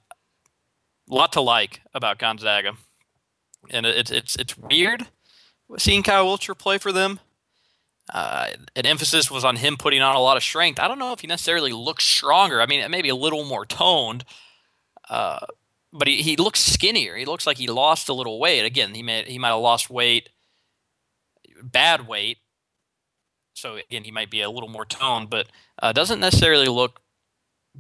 [1.09, 2.73] a lot to like about Gonzaga,
[3.69, 5.07] and it's it's it's weird
[5.77, 7.19] seeing Kyle Wiltjer play for them
[8.11, 10.79] uh, an emphasis was on him putting on a lot of strength.
[10.79, 12.61] I don't know if he necessarily looks stronger.
[12.61, 14.25] I mean, maybe a little more toned,
[15.09, 15.39] uh,
[15.91, 17.15] but he, he looks skinnier.
[17.15, 18.65] He looks like he lost a little weight.
[18.65, 20.29] Again, he may he might have lost weight,
[21.61, 22.39] bad weight.
[23.53, 25.47] So again, he might be a little more toned, but
[25.81, 27.01] uh, doesn't necessarily look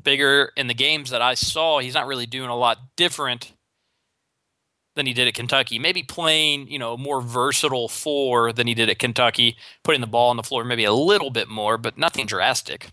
[0.01, 1.79] bigger in the games that I saw.
[1.79, 3.52] He's not really doing a lot different
[4.95, 5.79] than he did at Kentucky.
[5.79, 10.29] Maybe playing, you know, more versatile four than he did at Kentucky, putting the ball
[10.29, 12.91] on the floor maybe a little bit more, but nothing drastic.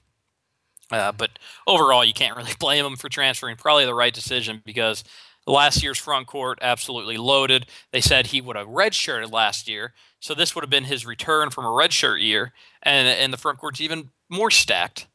[0.91, 3.57] Uh, but overall, you can't really blame him for transferring.
[3.57, 5.05] Probably the right decision because
[5.47, 7.67] last year's front court absolutely loaded.
[7.93, 11.51] They said he would have redshirted last year, so this would have been his return
[11.51, 15.07] from a redshirt year, and and the front court's even more stacked.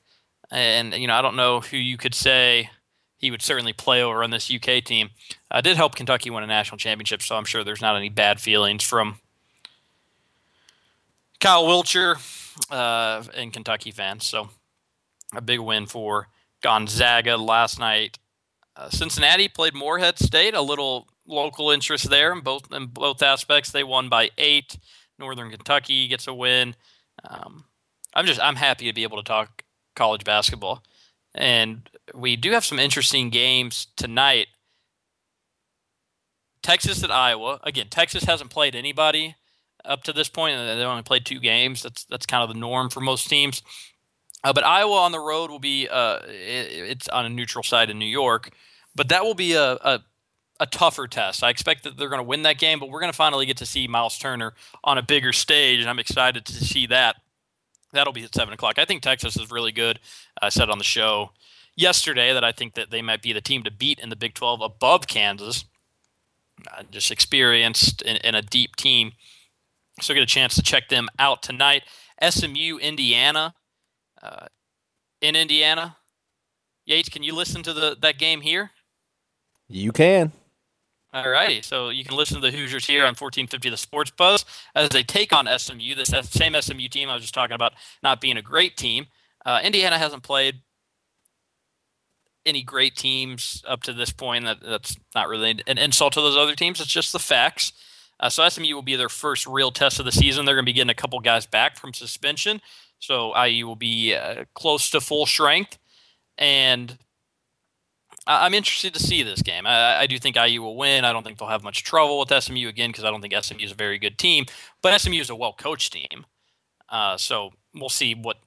[0.51, 2.69] And you know, I don't know who you could say
[3.25, 5.09] he would certainly play over on this UK team.
[5.49, 8.39] Uh, did help Kentucky win a national championship, so I'm sure there's not any bad
[8.39, 9.19] feelings from
[11.39, 12.17] Kyle Wiltjer
[12.69, 14.27] uh, and Kentucky fans.
[14.27, 14.49] So
[15.35, 16.27] a big win for
[16.61, 18.19] Gonzaga last night.
[18.75, 23.71] Uh, Cincinnati played Morehead State, a little local interest there in both in both aspects.
[23.71, 24.77] They won by eight.
[25.17, 26.75] Northern Kentucky gets a win.
[27.27, 27.65] Um,
[28.13, 29.63] I'm just I'm happy to be able to talk
[29.95, 30.83] college basketball,
[31.33, 34.47] and we do have some interesting games tonight.
[36.61, 37.59] Texas at Iowa.
[37.63, 39.35] Again, Texas hasn't played anybody
[39.83, 40.57] up to this point.
[40.57, 41.83] They only played two games.
[41.83, 43.61] That's that's kind of the norm for most teams.
[44.43, 47.89] Uh, but Iowa on the road will be uh, it, it's on a neutral side
[47.89, 48.51] in New York,
[48.95, 50.03] but that will be a, a,
[50.59, 51.43] a tougher test.
[51.43, 53.57] I expect that they're going to win that game, but we're going to finally get
[53.57, 57.15] to see Miles Turner on a bigger stage, and I'm excited to see that.
[57.91, 58.77] That'll be at seven o'clock.
[58.77, 59.99] I think Texas is really good.
[60.41, 61.31] I said on the show
[61.75, 64.33] yesterday that I think that they might be the team to beat in the Big
[64.33, 65.65] 12 above Kansas.
[66.71, 69.11] Uh, just experienced in, a deep team.
[70.01, 71.83] So get a chance to check them out tonight.
[72.21, 73.53] SMU, Indiana.
[74.21, 74.47] Uh,
[75.21, 75.97] in Indiana.
[76.85, 78.71] Yates, can you listen to the that game here?
[79.67, 80.31] You can.
[81.13, 81.61] All righty.
[81.61, 85.01] So you can listen to the Hoosiers here on 1450 The Sports Buzz as they
[85.01, 88.41] take on SMU, this same SMU team I was just talking about not being a
[88.41, 89.07] great team.
[89.45, 90.61] Uh, Indiana hasn't played
[92.45, 94.45] any great teams up to this point.
[94.45, 96.79] That that's not really an insult to those other teams.
[96.79, 97.73] It's just the facts.
[98.19, 100.45] Uh, so SMU will be their first real test of the season.
[100.45, 102.61] They're going to be getting a couple guys back from suspension,
[102.99, 105.77] so IU will be uh, close to full strength.
[106.37, 106.97] And
[108.27, 109.67] I'm interested to see this game.
[109.67, 111.05] I, I, do think IU will win.
[111.05, 113.63] I don't think they'll have much trouble with SMU again because I don't think SMU
[113.63, 114.45] is a very good team.
[114.81, 116.25] But SMU is a well coached team,
[116.89, 118.37] uh, so we'll see what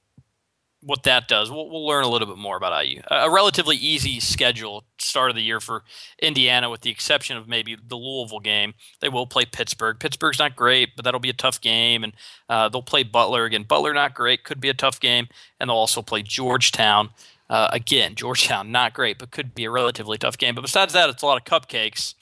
[0.81, 1.51] what that does.
[1.51, 3.01] We'll, we'll learn a little bit more about IU.
[3.09, 5.83] A, a relatively easy schedule start of the year for
[6.21, 8.73] Indiana, with the exception of maybe the Louisville game.
[9.01, 9.99] They will play Pittsburgh.
[9.99, 12.03] Pittsburgh's not great, but that'll be a tough game.
[12.03, 12.13] And
[12.47, 13.63] uh, they'll play Butler again.
[13.63, 15.27] Butler not great, could be a tough game.
[15.59, 17.09] And they'll also play Georgetown.
[17.49, 20.55] Uh, again, Georgetown not great, but could be a relatively tough game.
[20.55, 22.15] But besides that, it's a lot of cupcakes.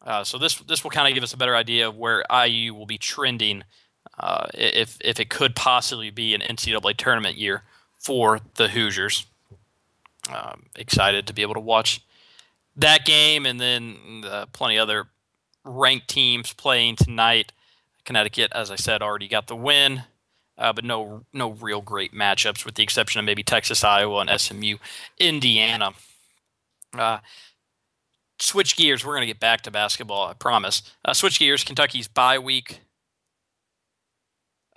[0.00, 2.72] Uh, so this this will kind of give us a better idea of where IU
[2.72, 3.64] will be trending
[4.20, 7.62] uh, if if it could possibly be an NCAA tournament year
[7.98, 9.26] for the Hoosiers.
[10.32, 12.02] Um, excited to be able to watch
[12.76, 15.06] that game, and then uh, plenty other
[15.64, 17.52] ranked teams playing tonight.
[18.04, 20.02] Connecticut, as I said, already got the win,
[20.56, 24.40] uh, but no no real great matchups, with the exception of maybe Texas, Iowa, and
[24.40, 24.76] SMU,
[25.18, 25.92] Indiana.
[26.96, 27.18] Uh,
[28.40, 29.04] switch gears.
[29.04, 30.82] We're going to get back to basketball, I promise.
[31.04, 31.64] Uh, switch gears.
[31.64, 32.80] Kentucky's bye week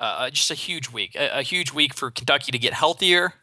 [0.01, 3.35] uh, just a huge week, a, a, huge week for Kentucky to get healthier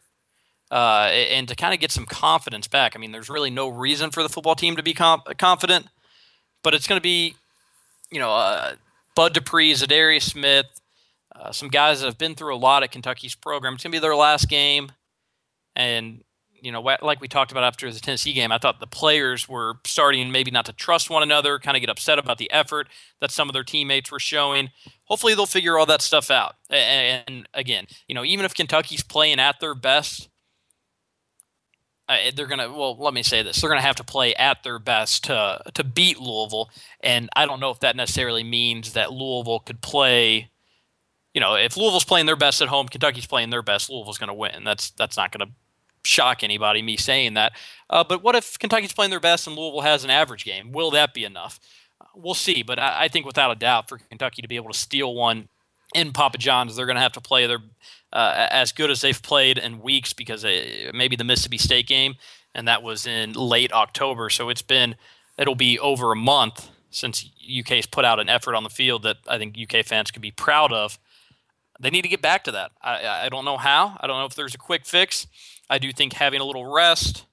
[0.69, 2.95] uh, and to kind of get some confidence back.
[2.95, 5.87] I mean, there's really no reason for the football team to be comp- confident,
[6.61, 7.35] but it's going to be,
[8.11, 8.75] you know, uh,
[9.15, 10.65] Bud Dupree, Za'Darius Smith,
[11.33, 13.75] uh, some guys that have been through a lot at Kentucky's program.
[13.75, 14.91] It's going to be their last game,
[15.77, 16.25] and
[16.61, 19.75] you know, like we talked about after the Tennessee game, I thought the players were
[19.85, 22.87] starting maybe not to trust one another, kind of get upset about the effort
[23.21, 24.69] that some of their teammates were showing.
[25.05, 26.55] Hopefully, they'll figure all that stuff out.
[26.69, 30.29] And again, you know, even if Kentucky's playing at their best,
[32.35, 32.71] they're gonna.
[32.71, 35.83] Well, let me say this: they're gonna have to play at their best to to
[35.83, 36.69] beat Louisville.
[37.01, 40.49] And I don't know if that necessarily means that Louisville could play.
[41.33, 43.89] You know, if Louisville's playing their best at home, Kentucky's playing their best.
[43.89, 44.63] Louisville's going to win.
[44.63, 45.53] That's that's not going to
[46.03, 47.53] shock anybody me saying that.
[47.89, 50.71] Uh, but what if Kentucky's playing their best and Louisville has an average game?
[50.71, 51.59] Will that be enough?
[51.99, 52.63] Uh, we'll see.
[52.63, 55.49] But I, I, think without a doubt, for Kentucky to be able to steal one
[55.93, 57.59] in Papa John's, they're going to have to play their
[58.13, 62.15] uh, as good as they've played in weeks because uh, maybe the Mississippi State game,
[62.55, 64.29] and that was in late October.
[64.29, 64.95] So it's been
[65.37, 69.17] it'll be over a month since UK's put out an effort on the field that
[69.27, 70.97] I think UK fans could be proud of.
[71.79, 72.71] They need to get back to that.
[72.81, 73.97] I, I don't know how.
[73.99, 75.27] I don't know if there's a quick fix.
[75.69, 77.25] I do think having a little rest,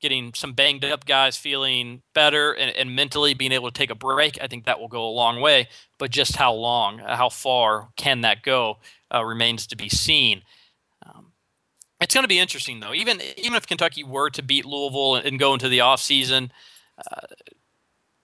[0.00, 3.94] getting some banged up guys feeling better, and, and, mentally being able to take a
[3.94, 5.68] break, I think that will go a long way.
[5.98, 8.78] But just how long, how far can that go,
[9.14, 10.42] uh, remains to be seen.
[11.06, 11.32] Um,
[12.00, 12.92] it's going to be interesting, though.
[12.92, 16.50] Even even if Kentucky were to beat Louisville and, go into the offseason
[16.98, 17.26] uh,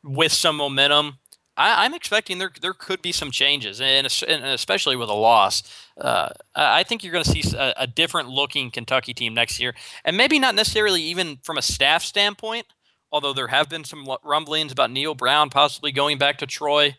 [0.03, 1.19] with some momentum,
[1.59, 5.65] I, am expecting there there could be some changes, and, and especially with a loss.
[6.01, 9.75] Uh, I think you're going to see a, a, different looking Kentucky team next year,
[10.05, 12.67] and maybe not necessarily even from a staff standpoint.
[13.11, 16.95] Although there have been some rumblings about Neal Brown possibly going back to Troy,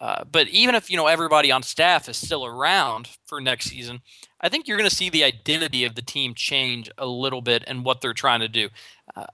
[0.00, 4.02] uh, but even if you know everybody on staff is still around for next season,
[4.40, 7.64] I think you're going to see the identity of the team change a little bit
[7.66, 8.68] and what they're trying to do.
[9.16, 9.26] Uh,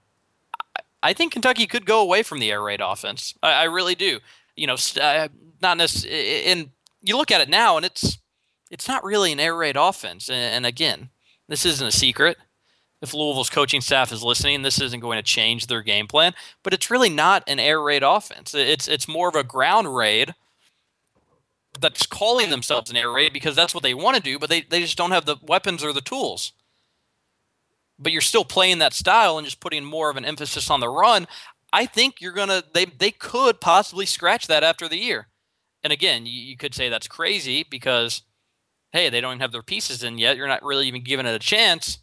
[1.03, 3.35] I think Kentucky could go away from the air raid offense.
[3.43, 4.21] I, I really do
[4.55, 5.27] you know, uh,
[5.61, 6.45] not necessarily.
[6.45, 6.69] And
[7.01, 8.19] you look at it now, and it's
[8.71, 10.29] it's not really an air raid offense.
[10.29, 11.09] And, again,
[11.47, 12.37] this isn't a secret.
[13.01, 16.33] If Louisville's coaching staff is listening, this isn't going to change their game plan.
[16.63, 18.53] But it's really not an air raid offense.
[18.55, 20.33] It's it's more of a ground raid
[21.79, 24.61] that's calling themselves an air raid because that's what they want to do, but they,
[24.61, 26.53] they just don't have the weapons or the tools.
[27.97, 30.89] but you're still playing that style and just putting more of an emphasis on the
[30.89, 31.27] run,
[31.75, 35.27] I think you're gonna they they could possibly scratch that after the year.
[35.83, 38.21] And again, you, you could say that's crazy because
[38.93, 40.37] hey, they don't even have their pieces in yet.
[40.37, 41.97] You're not really even giving it a chance.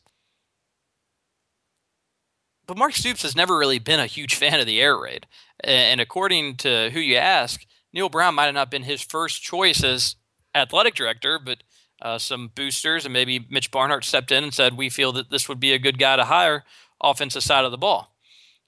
[2.67, 5.27] But Mark Stoops has never really been a huge fan of the air raid.
[5.65, 9.83] And according to who you ask, Neal Brown might have not been his first choice
[9.83, 10.17] as
[10.55, 11.63] athletic director, but
[12.03, 15.49] uh, some boosters and maybe Mitch Barnhart stepped in and said, We feel that this
[15.49, 16.65] would be a good guy to hire
[17.03, 18.15] offensive side of the ball.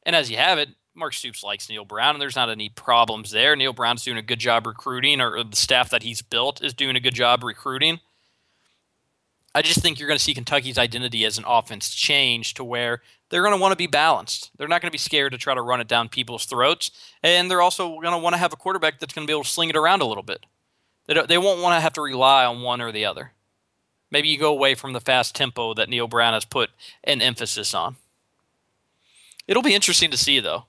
[0.06, 3.33] And as you have it, Mark Stoops likes Neal Brown, and there's not any problems
[3.33, 3.57] there.
[3.57, 6.94] Neal Brown's doing a good job recruiting, or the staff that he's built is doing
[6.94, 8.00] a good job recruiting.
[9.57, 13.02] I just think you're going to see Kentucky's identity as an offense change to where
[13.28, 14.50] they're going to want to be balanced.
[14.57, 16.90] They're not going to be scared to try to run it down people's throats,
[17.22, 19.44] and they're also going to want to have a quarterback that's going to be able
[19.44, 20.46] to sling it around a little bit.
[21.07, 23.33] They, they won't want to have to rely on one or the other.
[24.11, 26.70] Maybe you go away from the fast tempo that Neal Brown has put
[27.02, 27.96] an emphasis on.
[29.48, 30.66] It'll be interesting to see, though.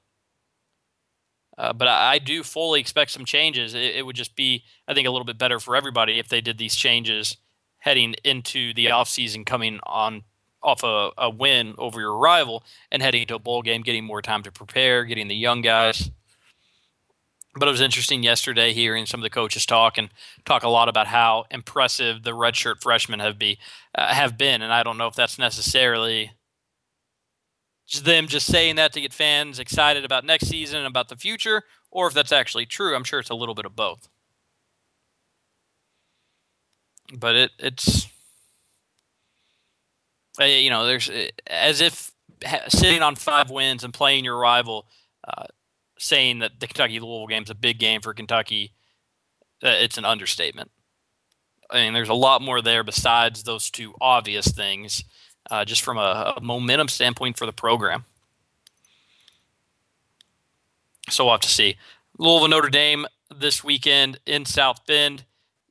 [1.58, 3.74] Uh, but I, I, do fully expect some changes.
[3.74, 6.42] It, it, would just be, I think, a little bit better for everybody if they
[6.42, 7.38] did these changes
[7.80, 10.24] heading into the offseason, coming on
[10.62, 14.22] off a, a win over your rival and heading into a bowl game, getting more
[14.22, 16.10] time to prepare, getting the young guys.
[17.58, 20.10] But it was interesting yesterday hearing some of the coaches talk and
[20.44, 23.60] talk a lot about how impressive the redshirt freshmen have be
[23.94, 26.32] uh, have been, and I don't know if that's necessarily
[28.04, 31.64] them just saying that to get fans excited about next season and about the future,
[31.92, 32.96] or if that's actually true.
[32.96, 34.10] I'm sure it's a little bit of both.
[37.16, 38.08] But it it's
[40.42, 42.12] uh, you know there's uh, as if
[42.68, 44.88] sitting on five wins and playing your rival,
[45.28, 45.46] uh,
[46.00, 48.74] saying that the Kentucky Louisville game is a big game for Kentucky,
[49.64, 50.72] uh, it's an understatement.
[51.70, 55.04] I mean, there's a lot more there besides those two obvious things
[55.52, 58.06] uh, just from a, a, momentum standpoint for the program.
[61.10, 61.78] So we'll have to see.
[62.18, 63.06] Louisville Notre Dame
[63.36, 65.24] this weekend in South Bend.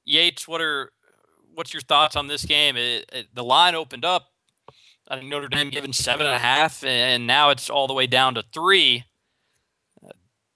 [0.05, 0.93] Yates, what are
[1.55, 2.77] what's your thoughts on this game?
[2.77, 4.31] It, it, the line opened up.
[5.09, 8.07] I think Notre Dame given seven and a half, and now it's all the way
[8.07, 9.05] down to three.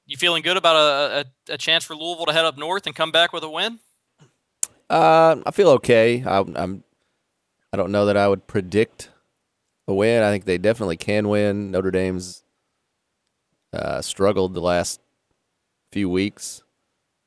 [0.07, 2.95] You feeling good about a, a, a chance for Louisville to head up north and
[2.95, 3.79] come back with a win?
[4.89, 6.25] Uh, I feel okay.
[6.25, 6.83] I, I'm
[7.73, 9.11] I don't know that I would predict
[9.87, 10.23] a win.
[10.23, 11.71] I think they definitely can win.
[11.71, 12.43] Notre Dame's
[13.73, 15.01] uh, struggled the last
[15.93, 16.63] few weeks,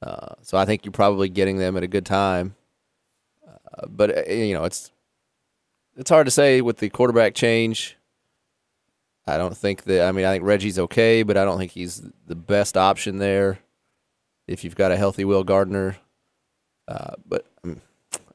[0.01, 2.55] uh, so I think you're probably getting them at a good time.
[3.47, 4.91] Uh, but uh, you know, it's
[5.95, 7.97] it's hard to say with the quarterback change.
[9.27, 10.07] I don't think that.
[10.07, 13.59] I mean, I think Reggie's okay, but I don't think he's the best option there.
[14.47, 15.97] If you've got a healthy Will Gardner,
[16.87, 17.81] uh, but um,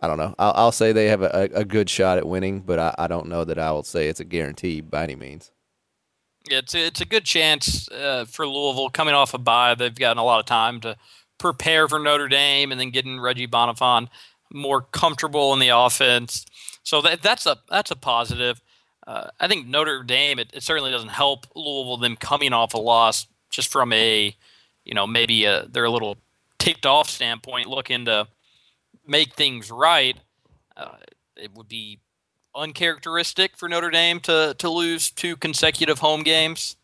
[0.00, 0.34] I don't know.
[0.38, 3.28] I'll, I'll say they have a, a, good shot at winning, but I, I, don't
[3.28, 5.50] know that I will say it's a guarantee by any means.
[6.50, 9.74] Yeah, it's a, it's a good chance uh, for Louisville coming off a bye.
[9.74, 10.96] They've gotten a lot of time to
[11.38, 14.08] prepare for Notre Dame and then getting Reggie Bonnafon
[14.52, 16.46] more comfortable in the offense.
[16.82, 18.60] So that, that's a that's a positive.
[19.06, 22.78] Uh, I think Notre Dame it, it, certainly doesn't help Louisville them coming off a
[22.78, 24.34] loss just from a
[24.84, 26.18] you know maybe a, they're a little
[26.58, 28.28] ticked off standpoint looking to
[29.06, 30.16] make things right,
[30.76, 30.96] uh,
[31.36, 32.00] it would be
[32.54, 36.76] uncharacteristic for Notre Dame to to lose two consecutive home games.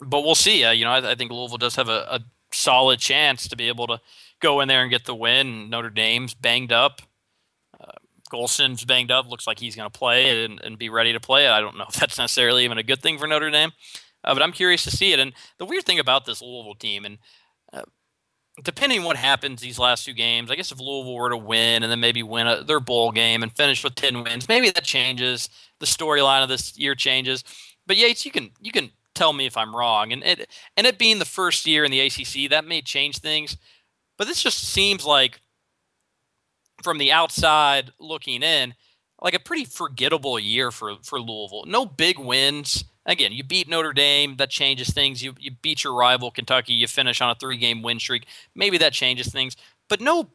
[0.00, 0.64] But we'll see.
[0.64, 2.20] Uh, you know, I, I, think Louisville does have a, a,
[2.52, 4.00] solid chance to be able to
[4.40, 5.70] go in there and get the win.
[5.70, 7.02] Notre Dame's banged up.
[7.80, 7.92] Uh,
[8.32, 9.28] Golson's banged up.
[9.28, 11.48] Looks like he's going to play and, and, be ready to play.
[11.48, 13.72] I don't know if that's necessarily even a good thing for Notre Dame,
[14.22, 15.18] uh, but I'm curious to see it.
[15.18, 17.18] And the weird thing about this Louisville team, and
[18.62, 21.90] depending what happens these last two games, I guess if Louisville were to win and
[21.90, 25.48] then maybe win a, their bowl game and finish with ten wins, maybe that changes
[25.80, 27.42] the storyline of this year changes.
[27.86, 30.98] But Yates, you can you can tell me if I'm wrong, and it and it
[30.98, 33.56] being the first year in the ACC, that may change things.
[34.16, 35.40] But this just seems like,
[36.84, 38.74] from the outside looking in,
[39.20, 41.64] like a pretty forgettable year for for Louisville.
[41.66, 45.22] No big wins again, you beat Notre Dame, that changes things.
[45.22, 48.26] You you beat your rival Kentucky, you finish on a three game win streak.
[48.54, 49.56] Maybe that changes things,
[49.88, 50.30] but no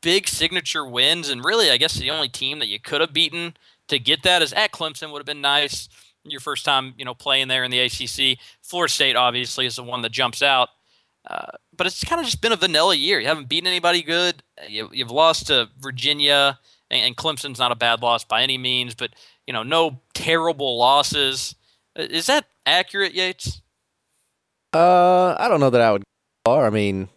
[0.00, 1.28] big signature wins.
[1.28, 3.56] And really, I guess the only team that you could have beaten
[3.88, 5.88] to get that is at Clemson would have been nice.
[6.24, 8.38] Your first time, you know, playing there in the ACC.
[8.62, 10.68] Florida State obviously is the one that jumps out.
[11.28, 13.20] Uh, but it's kind of just been a vanilla year.
[13.20, 14.42] You haven't beaten anybody good.
[14.68, 16.58] You, have lost to Virginia,
[16.90, 19.10] and, and Clemson's not a bad loss by any means, but
[19.46, 21.54] you know, no terrible losses.
[21.96, 23.62] Is that accurate, Yates?
[24.72, 26.04] Uh, I don't know that I would.
[26.44, 26.66] Far.
[26.66, 27.08] I mean,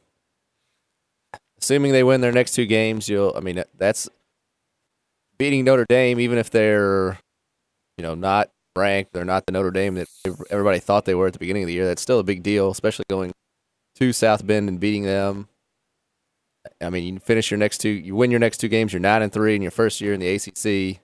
[1.59, 3.33] assuming they win their next two games, you'll.
[3.35, 4.09] I mean, that's
[5.37, 7.17] beating Notre Dame, even if they're,
[7.97, 9.13] you you know, not ranked.
[9.13, 10.07] They're not the Notre Dame that
[10.49, 11.85] everybody thought they were at the beginning of the year.
[11.85, 13.31] That's still a big deal, especially going
[13.95, 15.47] to South Bend and beating them.
[16.81, 18.93] I mean, you finish your next two, you win your next two games.
[18.93, 21.01] You're nine and three in your first year in the ACC,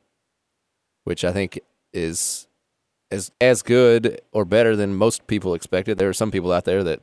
[1.04, 1.60] which I think
[1.94, 2.48] is
[3.12, 5.98] as as good or better than most people expected.
[5.98, 7.02] There are some people out there that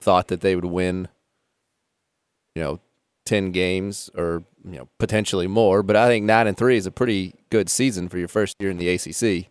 [0.00, 1.08] thought that they would win,
[2.54, 2.80] you know,
[3.24, 5.82] ten games or you know potentially more.
[5.82, 8.70] But I think nine and three is a pretty good season for your first year
[8.70, 9.50] in the ACC.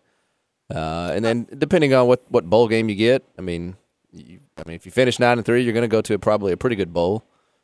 [0.73, 3.75] Uh, and then depending on what, what bowl game you get, I mean,
[4.11, 6.19] you, I mean, if you finish nine and three, you're going to go to a,
[6.19, 7.23] probably a pretty good bowl.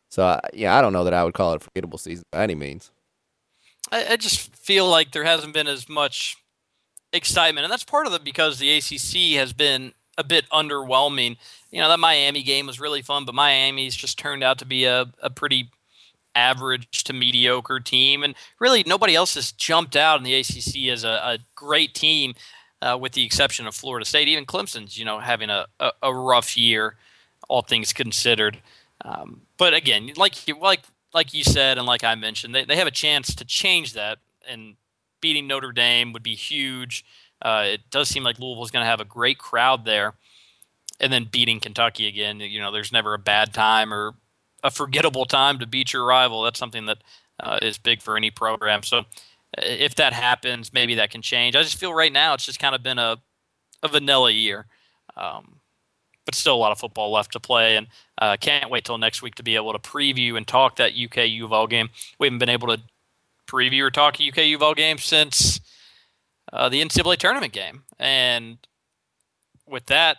[0.10, 2.44] So I, yeah, I don't know that I would call it a forgettable season by
[2.44, 2.92] any means.
[3.92, 6.38] I, I just feel like there hasn't been as much
[7.14, 11.38] excitement, and that's part of it because the ACC has been a bit underwhelming.
[11.72, 14.86] You know, that Miami game was really fun, but Miami's just turned out to be
[14.86, 15.70] a, a pretty
[16.36, 21.04] average to mediocre team, and really nobody else has jumped out in the ACC as
[21.04, 22.34] a, a great team
[22.82, 24.28] uh, with the exception of Florida State.
[24.28, 26.96] Even Clemson's, you know, having a, a, a rough year,
[27.48, 28.62] all things considered.
[29.04, 30.82] Um, but again, like you, like
[31.14, 34.20] like you said, and like I mentioned, they, they have a chance to change that,
[34.48, 34.76] and
[35.22, 37.06] beating Notre Dame would be huge.
[37.42, 40.16] Uh, it does seem like Louisville's going to have a great crowd there,
[41.00, 42.40] and then beating Kentucky again.
[42.40, 44.16] You know, there's never a bad time or
[44.64, 46.44] a forgettable time to beat your rival.
[46.44, 46.98] That's something that
[47.40, 48.84] uh, is big for any program.
[48.84, 49.06] So
[49.58, 51.56] if that happens, maybe that can change.
[51.56, 53.18] I just feel right now it's just kind of been a
[53.82, 54.66] a vanilla year,
[55.16, 55.60] um,
[56.26, 57.88] but still a lot of football left to play, and
[58.22, 61.30] uh, can't wait till next week to be able to preview and talk that UK
[61.30, 61.90] U of L game.
[62.20, 62.82] We haven't been able to
[63.50, 65.60] preview or talk UK U of game since
[66.52, 68.58] uh, the NCAA tournament game, and
[69.68, 70.18] with that,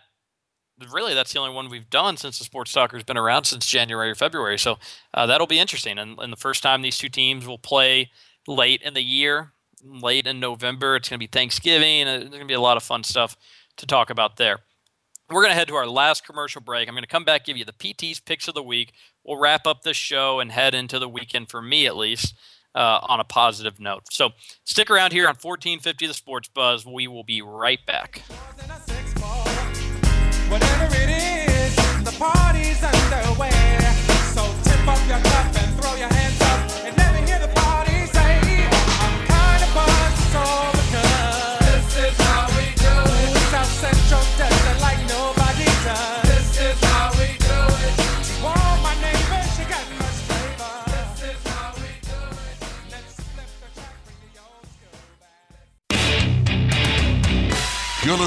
[0.93, 3.67] really that's the only one we've done since the sports talker has been around since
[3.67, 4.59] January or February.
[4.59, 4.79] So
[5.13, 8.11] uh, that'll be interesting, and, and the first time these two teams will play
[8.47, 9.53] late in the year,
[9.85, 10.97] late in November.
[10.97, 12.03] It's going to be Thanksgiving.
[12.03, 13.37] And there's going to be a lot of fun stuff
[13.77, 14.61] to talk about there.
[15.31, 16.89] We're going to head to our last commercial break.
[16.89, 18.93] I'm going to come back, give you the PT's picks of the week.
[19.25, 22.35] We'll wrap up the show and head into the weekend, for me at least,
[22.75, 24.05] uh, on a positive note.
[24.11, 24.31] So
[24.65, 26.87] stick around here on 1450 The Sports Buzz.
[26.87, 28.23] We will be right back.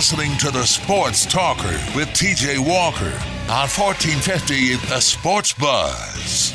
[0.04, 3.14] Listening to the Sports Talker with TJ Walker
[3.48, 6.54] on 1450 The Sports Buzz.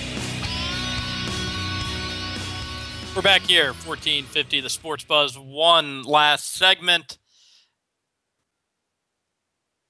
[3.16, 5.38] We're back here, 1450 The Sports Buzz.
[5.38, 7.16] One last segment.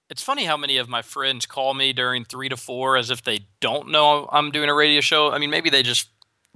[0.09, 3.25] It's funny how many of my friends call me during three to four as if
[3.25, 5.33] they don't know I'm doing a radio show.
[5.33, 6.11] I mean, maybe they just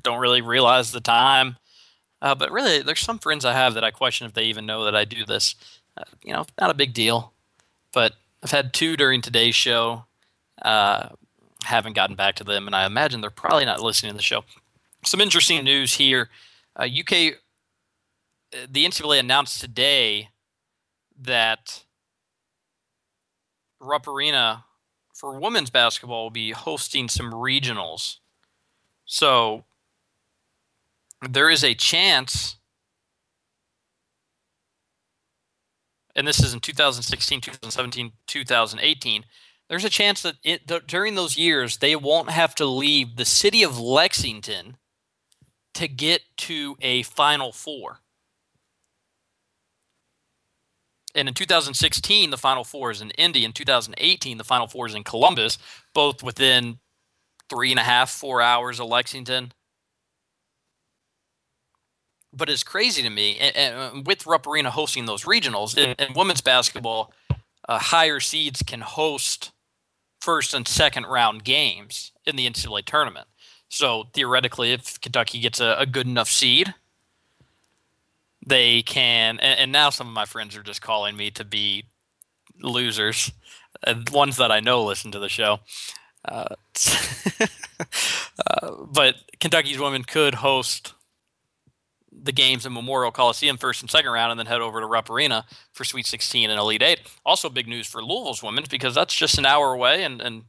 [0.04, 1.56] don't really realize the time.
[2.20, 4.84] Uh, but really, there's some friends I have that I question if they even know
[4.84, 5.56] that I do this.
[5.96, 7.32] Uh, you know, not a big deal.
[7.92, 10.04] But I've had two during today's show.
[10.60, 11.10] Uh,
[11.64, 14.44] haven't gotten back to them, and I imagine they're probably not listening to the show.
[15.04, 16.28] Some interesting news here.
[16.76, 17.34] Uh, UK,
[18.54, 20.30] uh, the NCAA announced today
[21.20, 21.84] that
[23.80, 24.64] Rupp Arena
[25.14, 28.16] for women's basketball will be hosting some regionals.
[29.04, 29.64] So
[31.28, 32.56] there is a chance
[36.14, 39.24] and this is in 2016, 2017, 2018,
[39.68, 43.24] there's a chance that it, th- during those years they won't have to leave the
[43.24, 44.76] city of Lexington
[45.74, 48.00] to get to a Final Four.
[51.14, 53.44] And in 2016, the Final Four is in Indy.
[53.44, 55.58] In 2018, the Final Four is in Columbus,
[55.94, 56.78] both within
[57.48, 59.52] three and a half, four hours of Lexington
[62.32, 63.38] but it's crazy to me.
[63.38, 67.12] And, and with Rupp Arena hosting those regionals, and, and women's basketball,
[67.68, 69.52] uh, higher seeds can host
[70.20, 73.26] first and second round games in the NCAA tournament.
[73.68, 76.74] So theoretically, if Kentucky gets a, a good enough seed,
[78.44, 79.38] they can.
[79.40, 81.86] And, and, now some of my friends are just calling me to be
[82.60, 83.32] losers,
[83.86, 85.60] uh, ones that I know listen to the show.
[86.24, 86.54] Uh,
[87.40, 90.94] uh, but Kentucky's women could host
[92.14, 95.10] the games in Memorial Coliseum first and second round, and then head over to Rupp
[95.10, 97.00] Arena for Sweet 16 and Elite Eight.
[97.24, 100.44] Also, big news for Louisville's women's because that's just an hour away, and, and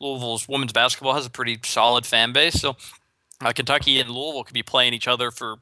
[0.00, 2.60] Louisville's women's basketball has a pretty solid fan base.
[2.60, 2.76] So
[3.40, 5.56] uh, Kentucky and Louisville could be playing each other for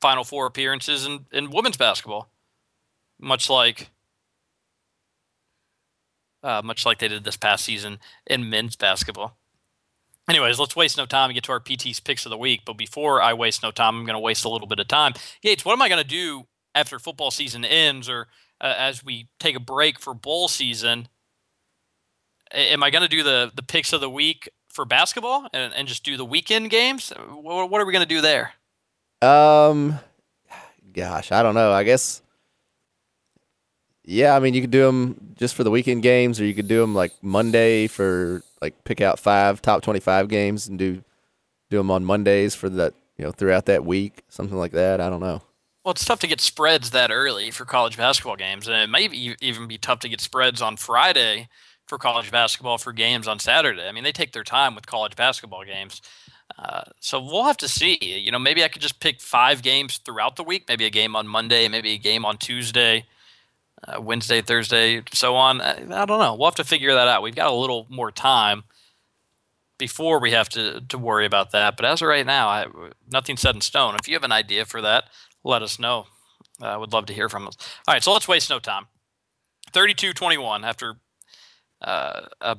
[0.00, 2.30] Final Four appearances in, in women's basketball.
[3.18, 3.90] much like
[6.42, 9.36] uh, much like they did this past season in men's basketball.
[10.28, 12.62] Anyways, let's waste no time and get to our PT's picks of the week.
[12.64, 15.14] But before I waste no time, I'm going to waste a little bit of time.
[15.42, 18.26] Yates, what am I going to do after football season ends or
[18.60, 21.08] uh, as we take a break for bowl season?
[22.52, 25.86] Am I going to do the the picks of the week for basketball and, and
[25.86, 27.10] just do the weekend games?
[27.10, 28.52] What, what are we going to do there?
[29.22, 29.98] Um,
[30.92, 31.72] gosh, I don't know.
[31.72, 32.20] I guess.
[34.04, 36.68] Yeah, I mean, you could do them just for the weekend games, or you could
[36.68, 41.02] do them like Monday for like pick out five top twenty-five games and do
[41.70, 45.00] do them on Mondays for that you know throughout that week, something like that.
[45.00, 45.42] I don't know.
[45.84, 49.04] Well, it's tough to get spreads that early for college basketball games, and it may
[49.40, 51.48] even be tough to get spreads on Friday
[51.86, 53.86] for college basketball for games on Saturday.
[53.86, 56.02] I mean, they take their time with college basketball games.
[56.58, 57.98] Uh, so we'll have to see.
[58.02, 60.64] You know, maybe I could just pick five games throughout the week.
[60.68, 63.04] Maybe a game on Monday, maybe a game on Tuesday,
[63.86, 65.60] uh, Wednesday, Thursday, so on.
[65.60, 66.34] I, I, don't know.
[66.34, 67.22] We'll have to figure that out.
[67.22, 68.64] We've got a little more time
[69.78, 71.76] before we have to to worry about that.
[71.76, 72.66] But as of right now, I,
[73.10, 73.96] nothing's set in stone.
[74.00, 75.04] If you have an idea for that,
[75.44, 76.06] let us know.
[76.60, 77.56] I uh, would love to hear from us.
[77.86, 78.86] All right, so let's waste no time.
[79.72, 80.94] 32-21 after
[81.82, 82.54] uh, uh,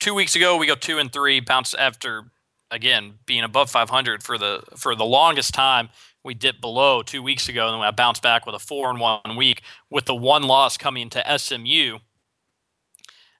[0.00, 2.32] two weeks ago we go two and three, bounce after
[2.70, 5.88] again being above 500 for the for the longest time.
[6.24, 9.00] We dipped below two weeks ago, and then I bounced back with a four and
[9.00, 11.98] one week, with the one loss coming to SMU.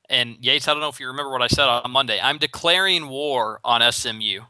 [0.08, 2.18] And Yates, I don't know if you remember what I said on Monday.
[2.22, 4.40] I'm declaring war on SMU.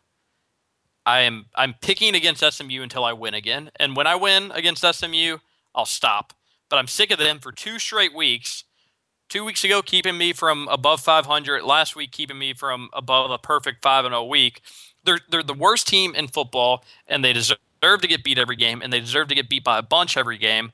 [1.04, 4.84] I am I'm picking against SMU until I win again, and when I win against
[4.84, 5.38] SMU,
[5.74, 6.34] I'll stop.
[6.68, 8.64] But I'm sick of them for two straight weeks
[9.28, 13.38] two weeks ago keeping me from above 500 last week keeping me from above a
[13.38, 14.62] perfect 5 and 0 week
[15.04, 18.82] they're they're the worst team in football and they deserve to get beat every game
[18.82, 20.72] and they deserve to get beat by a bunch every game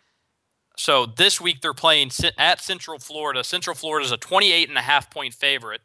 [0.77, 4.83] so this week they're playing at central florida central florida is a 28 and a
[4.83, 5.81] half point favorite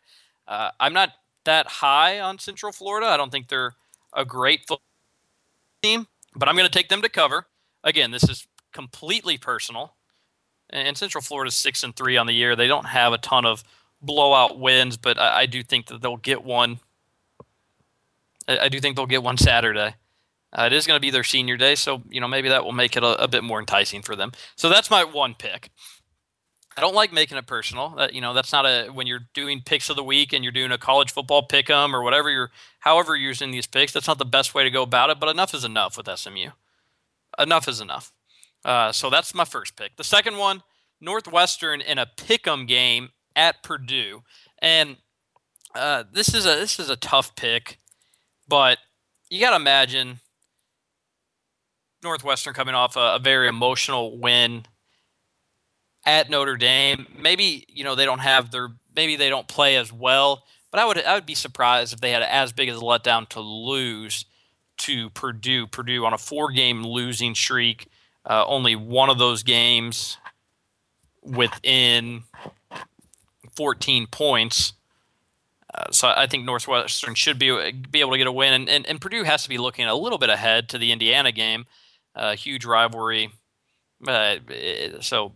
[0.48, 1.12] uh, i'm not
[1.46, 3.74] that high on central florida i don't think they're
[4.14, 4.82] a great football
[5.84, 7.46] team but i'm going to take them to cover
[7.84, 9.96] again this is completely personal
[10.70, 12.56] and Central Florida's six and three on the year.
[12.56, 13.64] They don't have a ton of
[14.02, 16.80] blowout wins, but I, I do think that they'll get one.
[18.48, 19.96] I, I do think they'll get one Saturday.
[20.52, 22.72] Uh, it is going to be their senior day, so you know maybe that will
[22.72, 24.32] make it a, a, bit more enticing for them.
[24.56, 25.70] So that's my one pick.
[26.76, 27.90] I don't like making it personal.
[27.98, 30.52] That you know that's not a when you're doing picks of the week and you're
[30.52, 33.92] doing a college football pick 'em or whatever you're however you're using these picks.
[33.92, 35.20] That's not the best way to go about it.
[35.20, 36.50] But enough is enough with SMU.
[37.38, 38.12] Enough is enough.
[38.66, 39.98] Uh, so that's my first pick.
[39.98, 40.64] The second one,
[41.00, 44.24] Northwestern in a pick'em game at Purdue,
[44.60, 44.98] and
[45.76, 47.78] uh, this is a this is a tough pick,
[48.48, 48.80] but
[49.30, 50.20] you got to imagine
[52.04, 54.66] Northwestern coming off a, a, very emotional win
[56.06, 57.08] at Notre Dame.
[57.20, 60.86] Maybe you know they don't have their maybe they don't play as well, but I
[60.86, 64.26] would I would be surprised if they had as big as a letdown to lose
[64.80, 65.68] to Purdue.
[65.68, 67.90] Purdue on a four game losing streak
[68.26, 70.18] uh, only one of those games
[71.24, 72.24] within
[73.56, 74.74] 14 points.
[75.74, 77.50] Uh, so I think Northwestern should be
[77.92, 79.96] be able to get a win, and, and, and Purdue has to be looking a
[79.96, 81.66] little bit ahead to the Indiana game,
[82.20, 83.32] uh, huge rivalry.
[84.08, 84.36] Uh,
[85.02, 85.34] so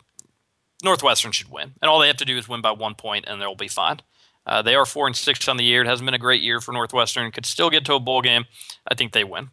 [0.84, 3.42] Northwestern should win, and all they have to do is win by one point, and
[3.42, 4.02] they'll be fine.
[4.46, 5.82] Uh, they are four and six on the year.
[5.82, 7.32] It hasn't been a great year for Northwestern.
[7.32, 8.46] Could still get to a bowl game.
[8.88, 9.50] I think they win.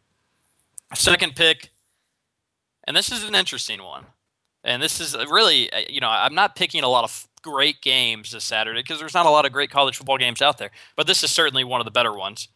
[0.94, 1.70] Second pick,
[2.84, 4.06] and this is an interesting one.
[4.64, 8.32] And this is really, uh, you know, I'm not picking a lot of great games
[8.32, 10.70] this Saturday because there's not a lot of great college football games out there.
[10.96, 12.48] But this is certainly one of the better ones.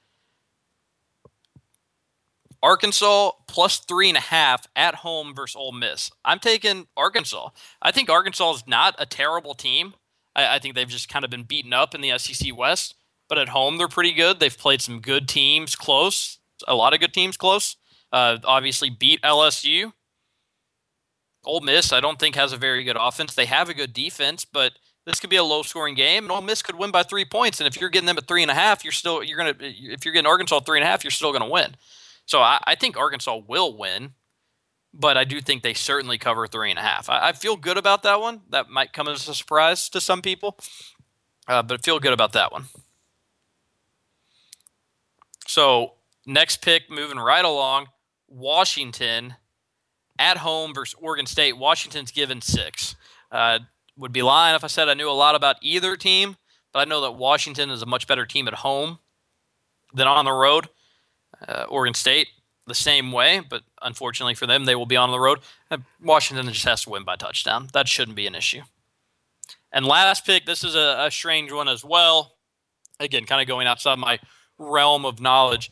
[2.65, 6.11] Arkansas plus three and a half at home versus Ole Miss.
[6.25, 7.51] I'm taking Arkansas.
[7.83, 9.93] I think Arkansas is not a terrible team.
[10.35, 12.95] I, I, think they've just kind of been beaten up in the SEC West,
[13.29, 14.41] but at home they're pretty good.
[14.41, 17.77] They've played some good teams close, a lot of good teams close.
[18.11, 19.93] Uh, obviously beat LSU.
[21.45, 23.35] Ole Miss, I don't think has a very good offense.
[23.35, 24.73] They have a good defense, but
[25.05, 27.61] this could be a low scoring game, and Ole Miss could win by three points.
[27.61, 30.07] And if you're getting them at three and a half, you're still you're gonna if
[30.07, 31.77] you're getting Arkansas three and a half, you're still gonna win.
[32.27, 34.15] So I, I think Arkansas will win,
[34.93, 37.11] but I do think they certainly cover three and a half.
[37.11, 38.43] I, I feel good about that one.
[38.51, 40.59] That might come as a surprise to some people,
[41.49, 42.65] uh, but I feel good about that one.
[45.47, 45.93] So
[46.27, 47.89] next pick, moving right along,
[48.29, 49.35] Washington
[50.19, 51.59] at home versus Oregon State.
[51.59, 52.97] Washington's given six.
[53.31, 53.59] Uh,
[53.97, 56.37] would be lying if I said I knew a lot about either team,
[56.73, 58.99] but I know that Washington is a much better team at home
[59.93, 60.69] than on the road.
[61.47, 62.29] Uh, Oregon State
[62.67, 65.41] the same way, but unfortunately for them, they will be on the road.
[66.03, 67.69] Washington just has to win by touchdown.
[67.73, 68.63] That shouldn't be an issue.
[69.73, 72.37] And last pick, this is a, a strange one as well.
[73.01, 74.19] Again, kind of going outside my
[74.57, 75.71] realm of knowledge.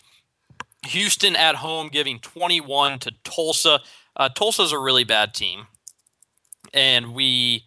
[0.88, 3.80] Houston at home giving 21 to Tulsa.
[4.16, 5.68] Uh, Tulsa's a really bad team.
[6.74, 7.64] And we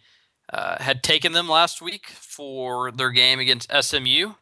[0.52, 4.34] uh, had taken them last week for their game against SMU.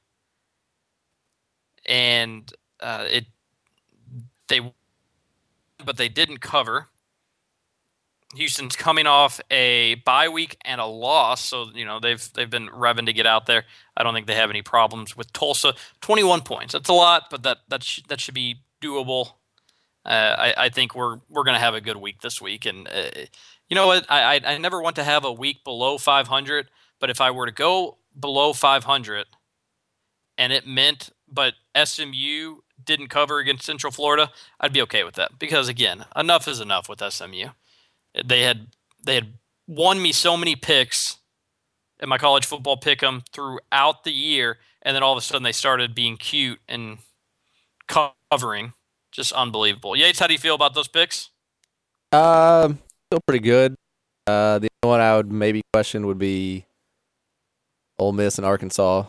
[1.86, 3.26] And uh, it
[4.60, 4.72] they
[5.84, 6.88] but they didn't cover.
[8.34, 12.68] Houston's coming off a bye week and a loss, so you know they've they've been
[12.68, 13.64] revving to get out there.
[13.96, 15.74] I don't think they have any problems with Tulsa.
[16.00, 16.72] Twenty one points.
[16.72, 19.32] That's a lot, but that that sh- that should be doable.
[20.04, 23.10] Uh, I, I think we're we're gonna have a good week this week, and uh,
[23.68, 24.04] you know what?
[24.10, 27.30] I, I I never want to have a week below five hundred, but if I
[27.30, 29.26] were to go below five hundred,
[30.36, 34.30] and it meant but SMU didn't cover against Central Florida,
[34.60, 37.48] I'd be okay with that because again, enough is enough with SMU.
[38.24, 38.68] They had
[39.04, 39.34] they had
[39.66, 41.18] won me so many picks
[42.00, 45.42] in my college football pick 'em throughout the year, and then all of a sudden
[45.42, 46.98] they started being cute and
[47.86, 48.72] covering.
[49.12, 49.96] Just unbelievable.
[49.96, 51.30] Yates, how do you feel about those picks?
[52.10, 52.68] Uh,
[53.10, 53.76] feel pretty good.
[54.26, 56.66] Uh, the only one I would maybe question would be
[57.98, 59.04] Ole Miss and Arkansas.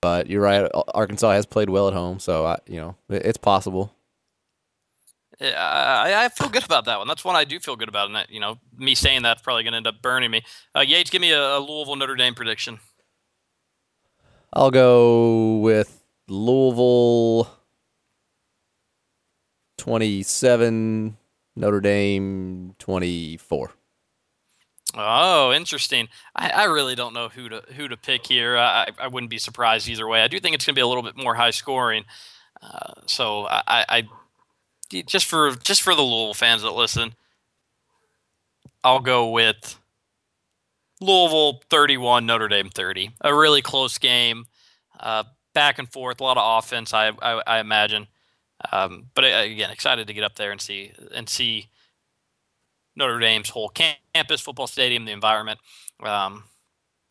[0.00, 0.70] But you're right.
[0.94, 3.94] Arkansas has played well at home, so I, you know it's possible.
[5.42, 7.08] I, I feel good about that one.
[7.08, 8.06] That's one I do feel good about.
[8.06, 10.42] And that, you know, me saying that's probably going to end up burning me.
[10.76, 12.78] Uh, Yates, give me a, a Louisville Notre Dame prediction.
[14.52, 17.50] I'll go with Louisville
[19.78, 21.16] 27,
[21.56, 23.72] Notre Dame 24.
[24.96, 26.08] Oh, interesting.
[26.34, 28.56] I, I really don't know who to who to pick here.
[28.56, 30.22] I, I wouldn't be surprised either way.
[30.22, 32.04] I do think it's going to be a little bit more high scoring.
[32.62, 34.08] Uh, so I, I
[35.06, 37.14] just for just for the Louisville fans that listen,
[38.82, 39.78] I'll go with
[41.00, 43.10] Louisville 31, Notre Dame 30.
[43.22, 44.46] A really close game,
[44.98, 45.24] uh,
[45.54, 46.92] back and forth, a lot of offense.
[46.92, 48.08] I I, I imagine,
[48.72, 51.68] um, but uh, again, excited to get up there and see and see
[52.96, 55.58] Notre Dame's whole campus, football stadium, the environment.
[56.02, 56.44] Um,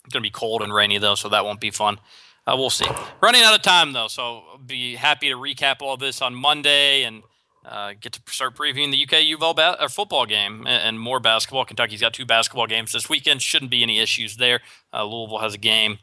[0.05, 1.99] it's going to be cold and rainy though, so that won't be fun.
[2.47, 2.87] Uh, we'll see.
[3.21, 7.03] Running out of time though, so I'll be happy to recap all this on Monday
[7.03, 7.23] and
[7.65, 11.19] uh, get to start previewing the UK UVL ba- or football game and, and, more
[11.19, 11.65] basketball.
[11.65, 13.41] Kentucky's got two basketball games this weekend.
[13.41, 14.61] Shouldn't be any issues there.
[14.93, 15.99] Uh, Louisville has a game.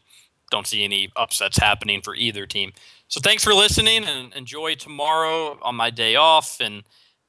[0.51, 2.73] Don't see any upsets happening for either team.
[3.09, 6.61] So thanks for listening and enjoy tomorrow on my day off.
[6.61, 6.85] And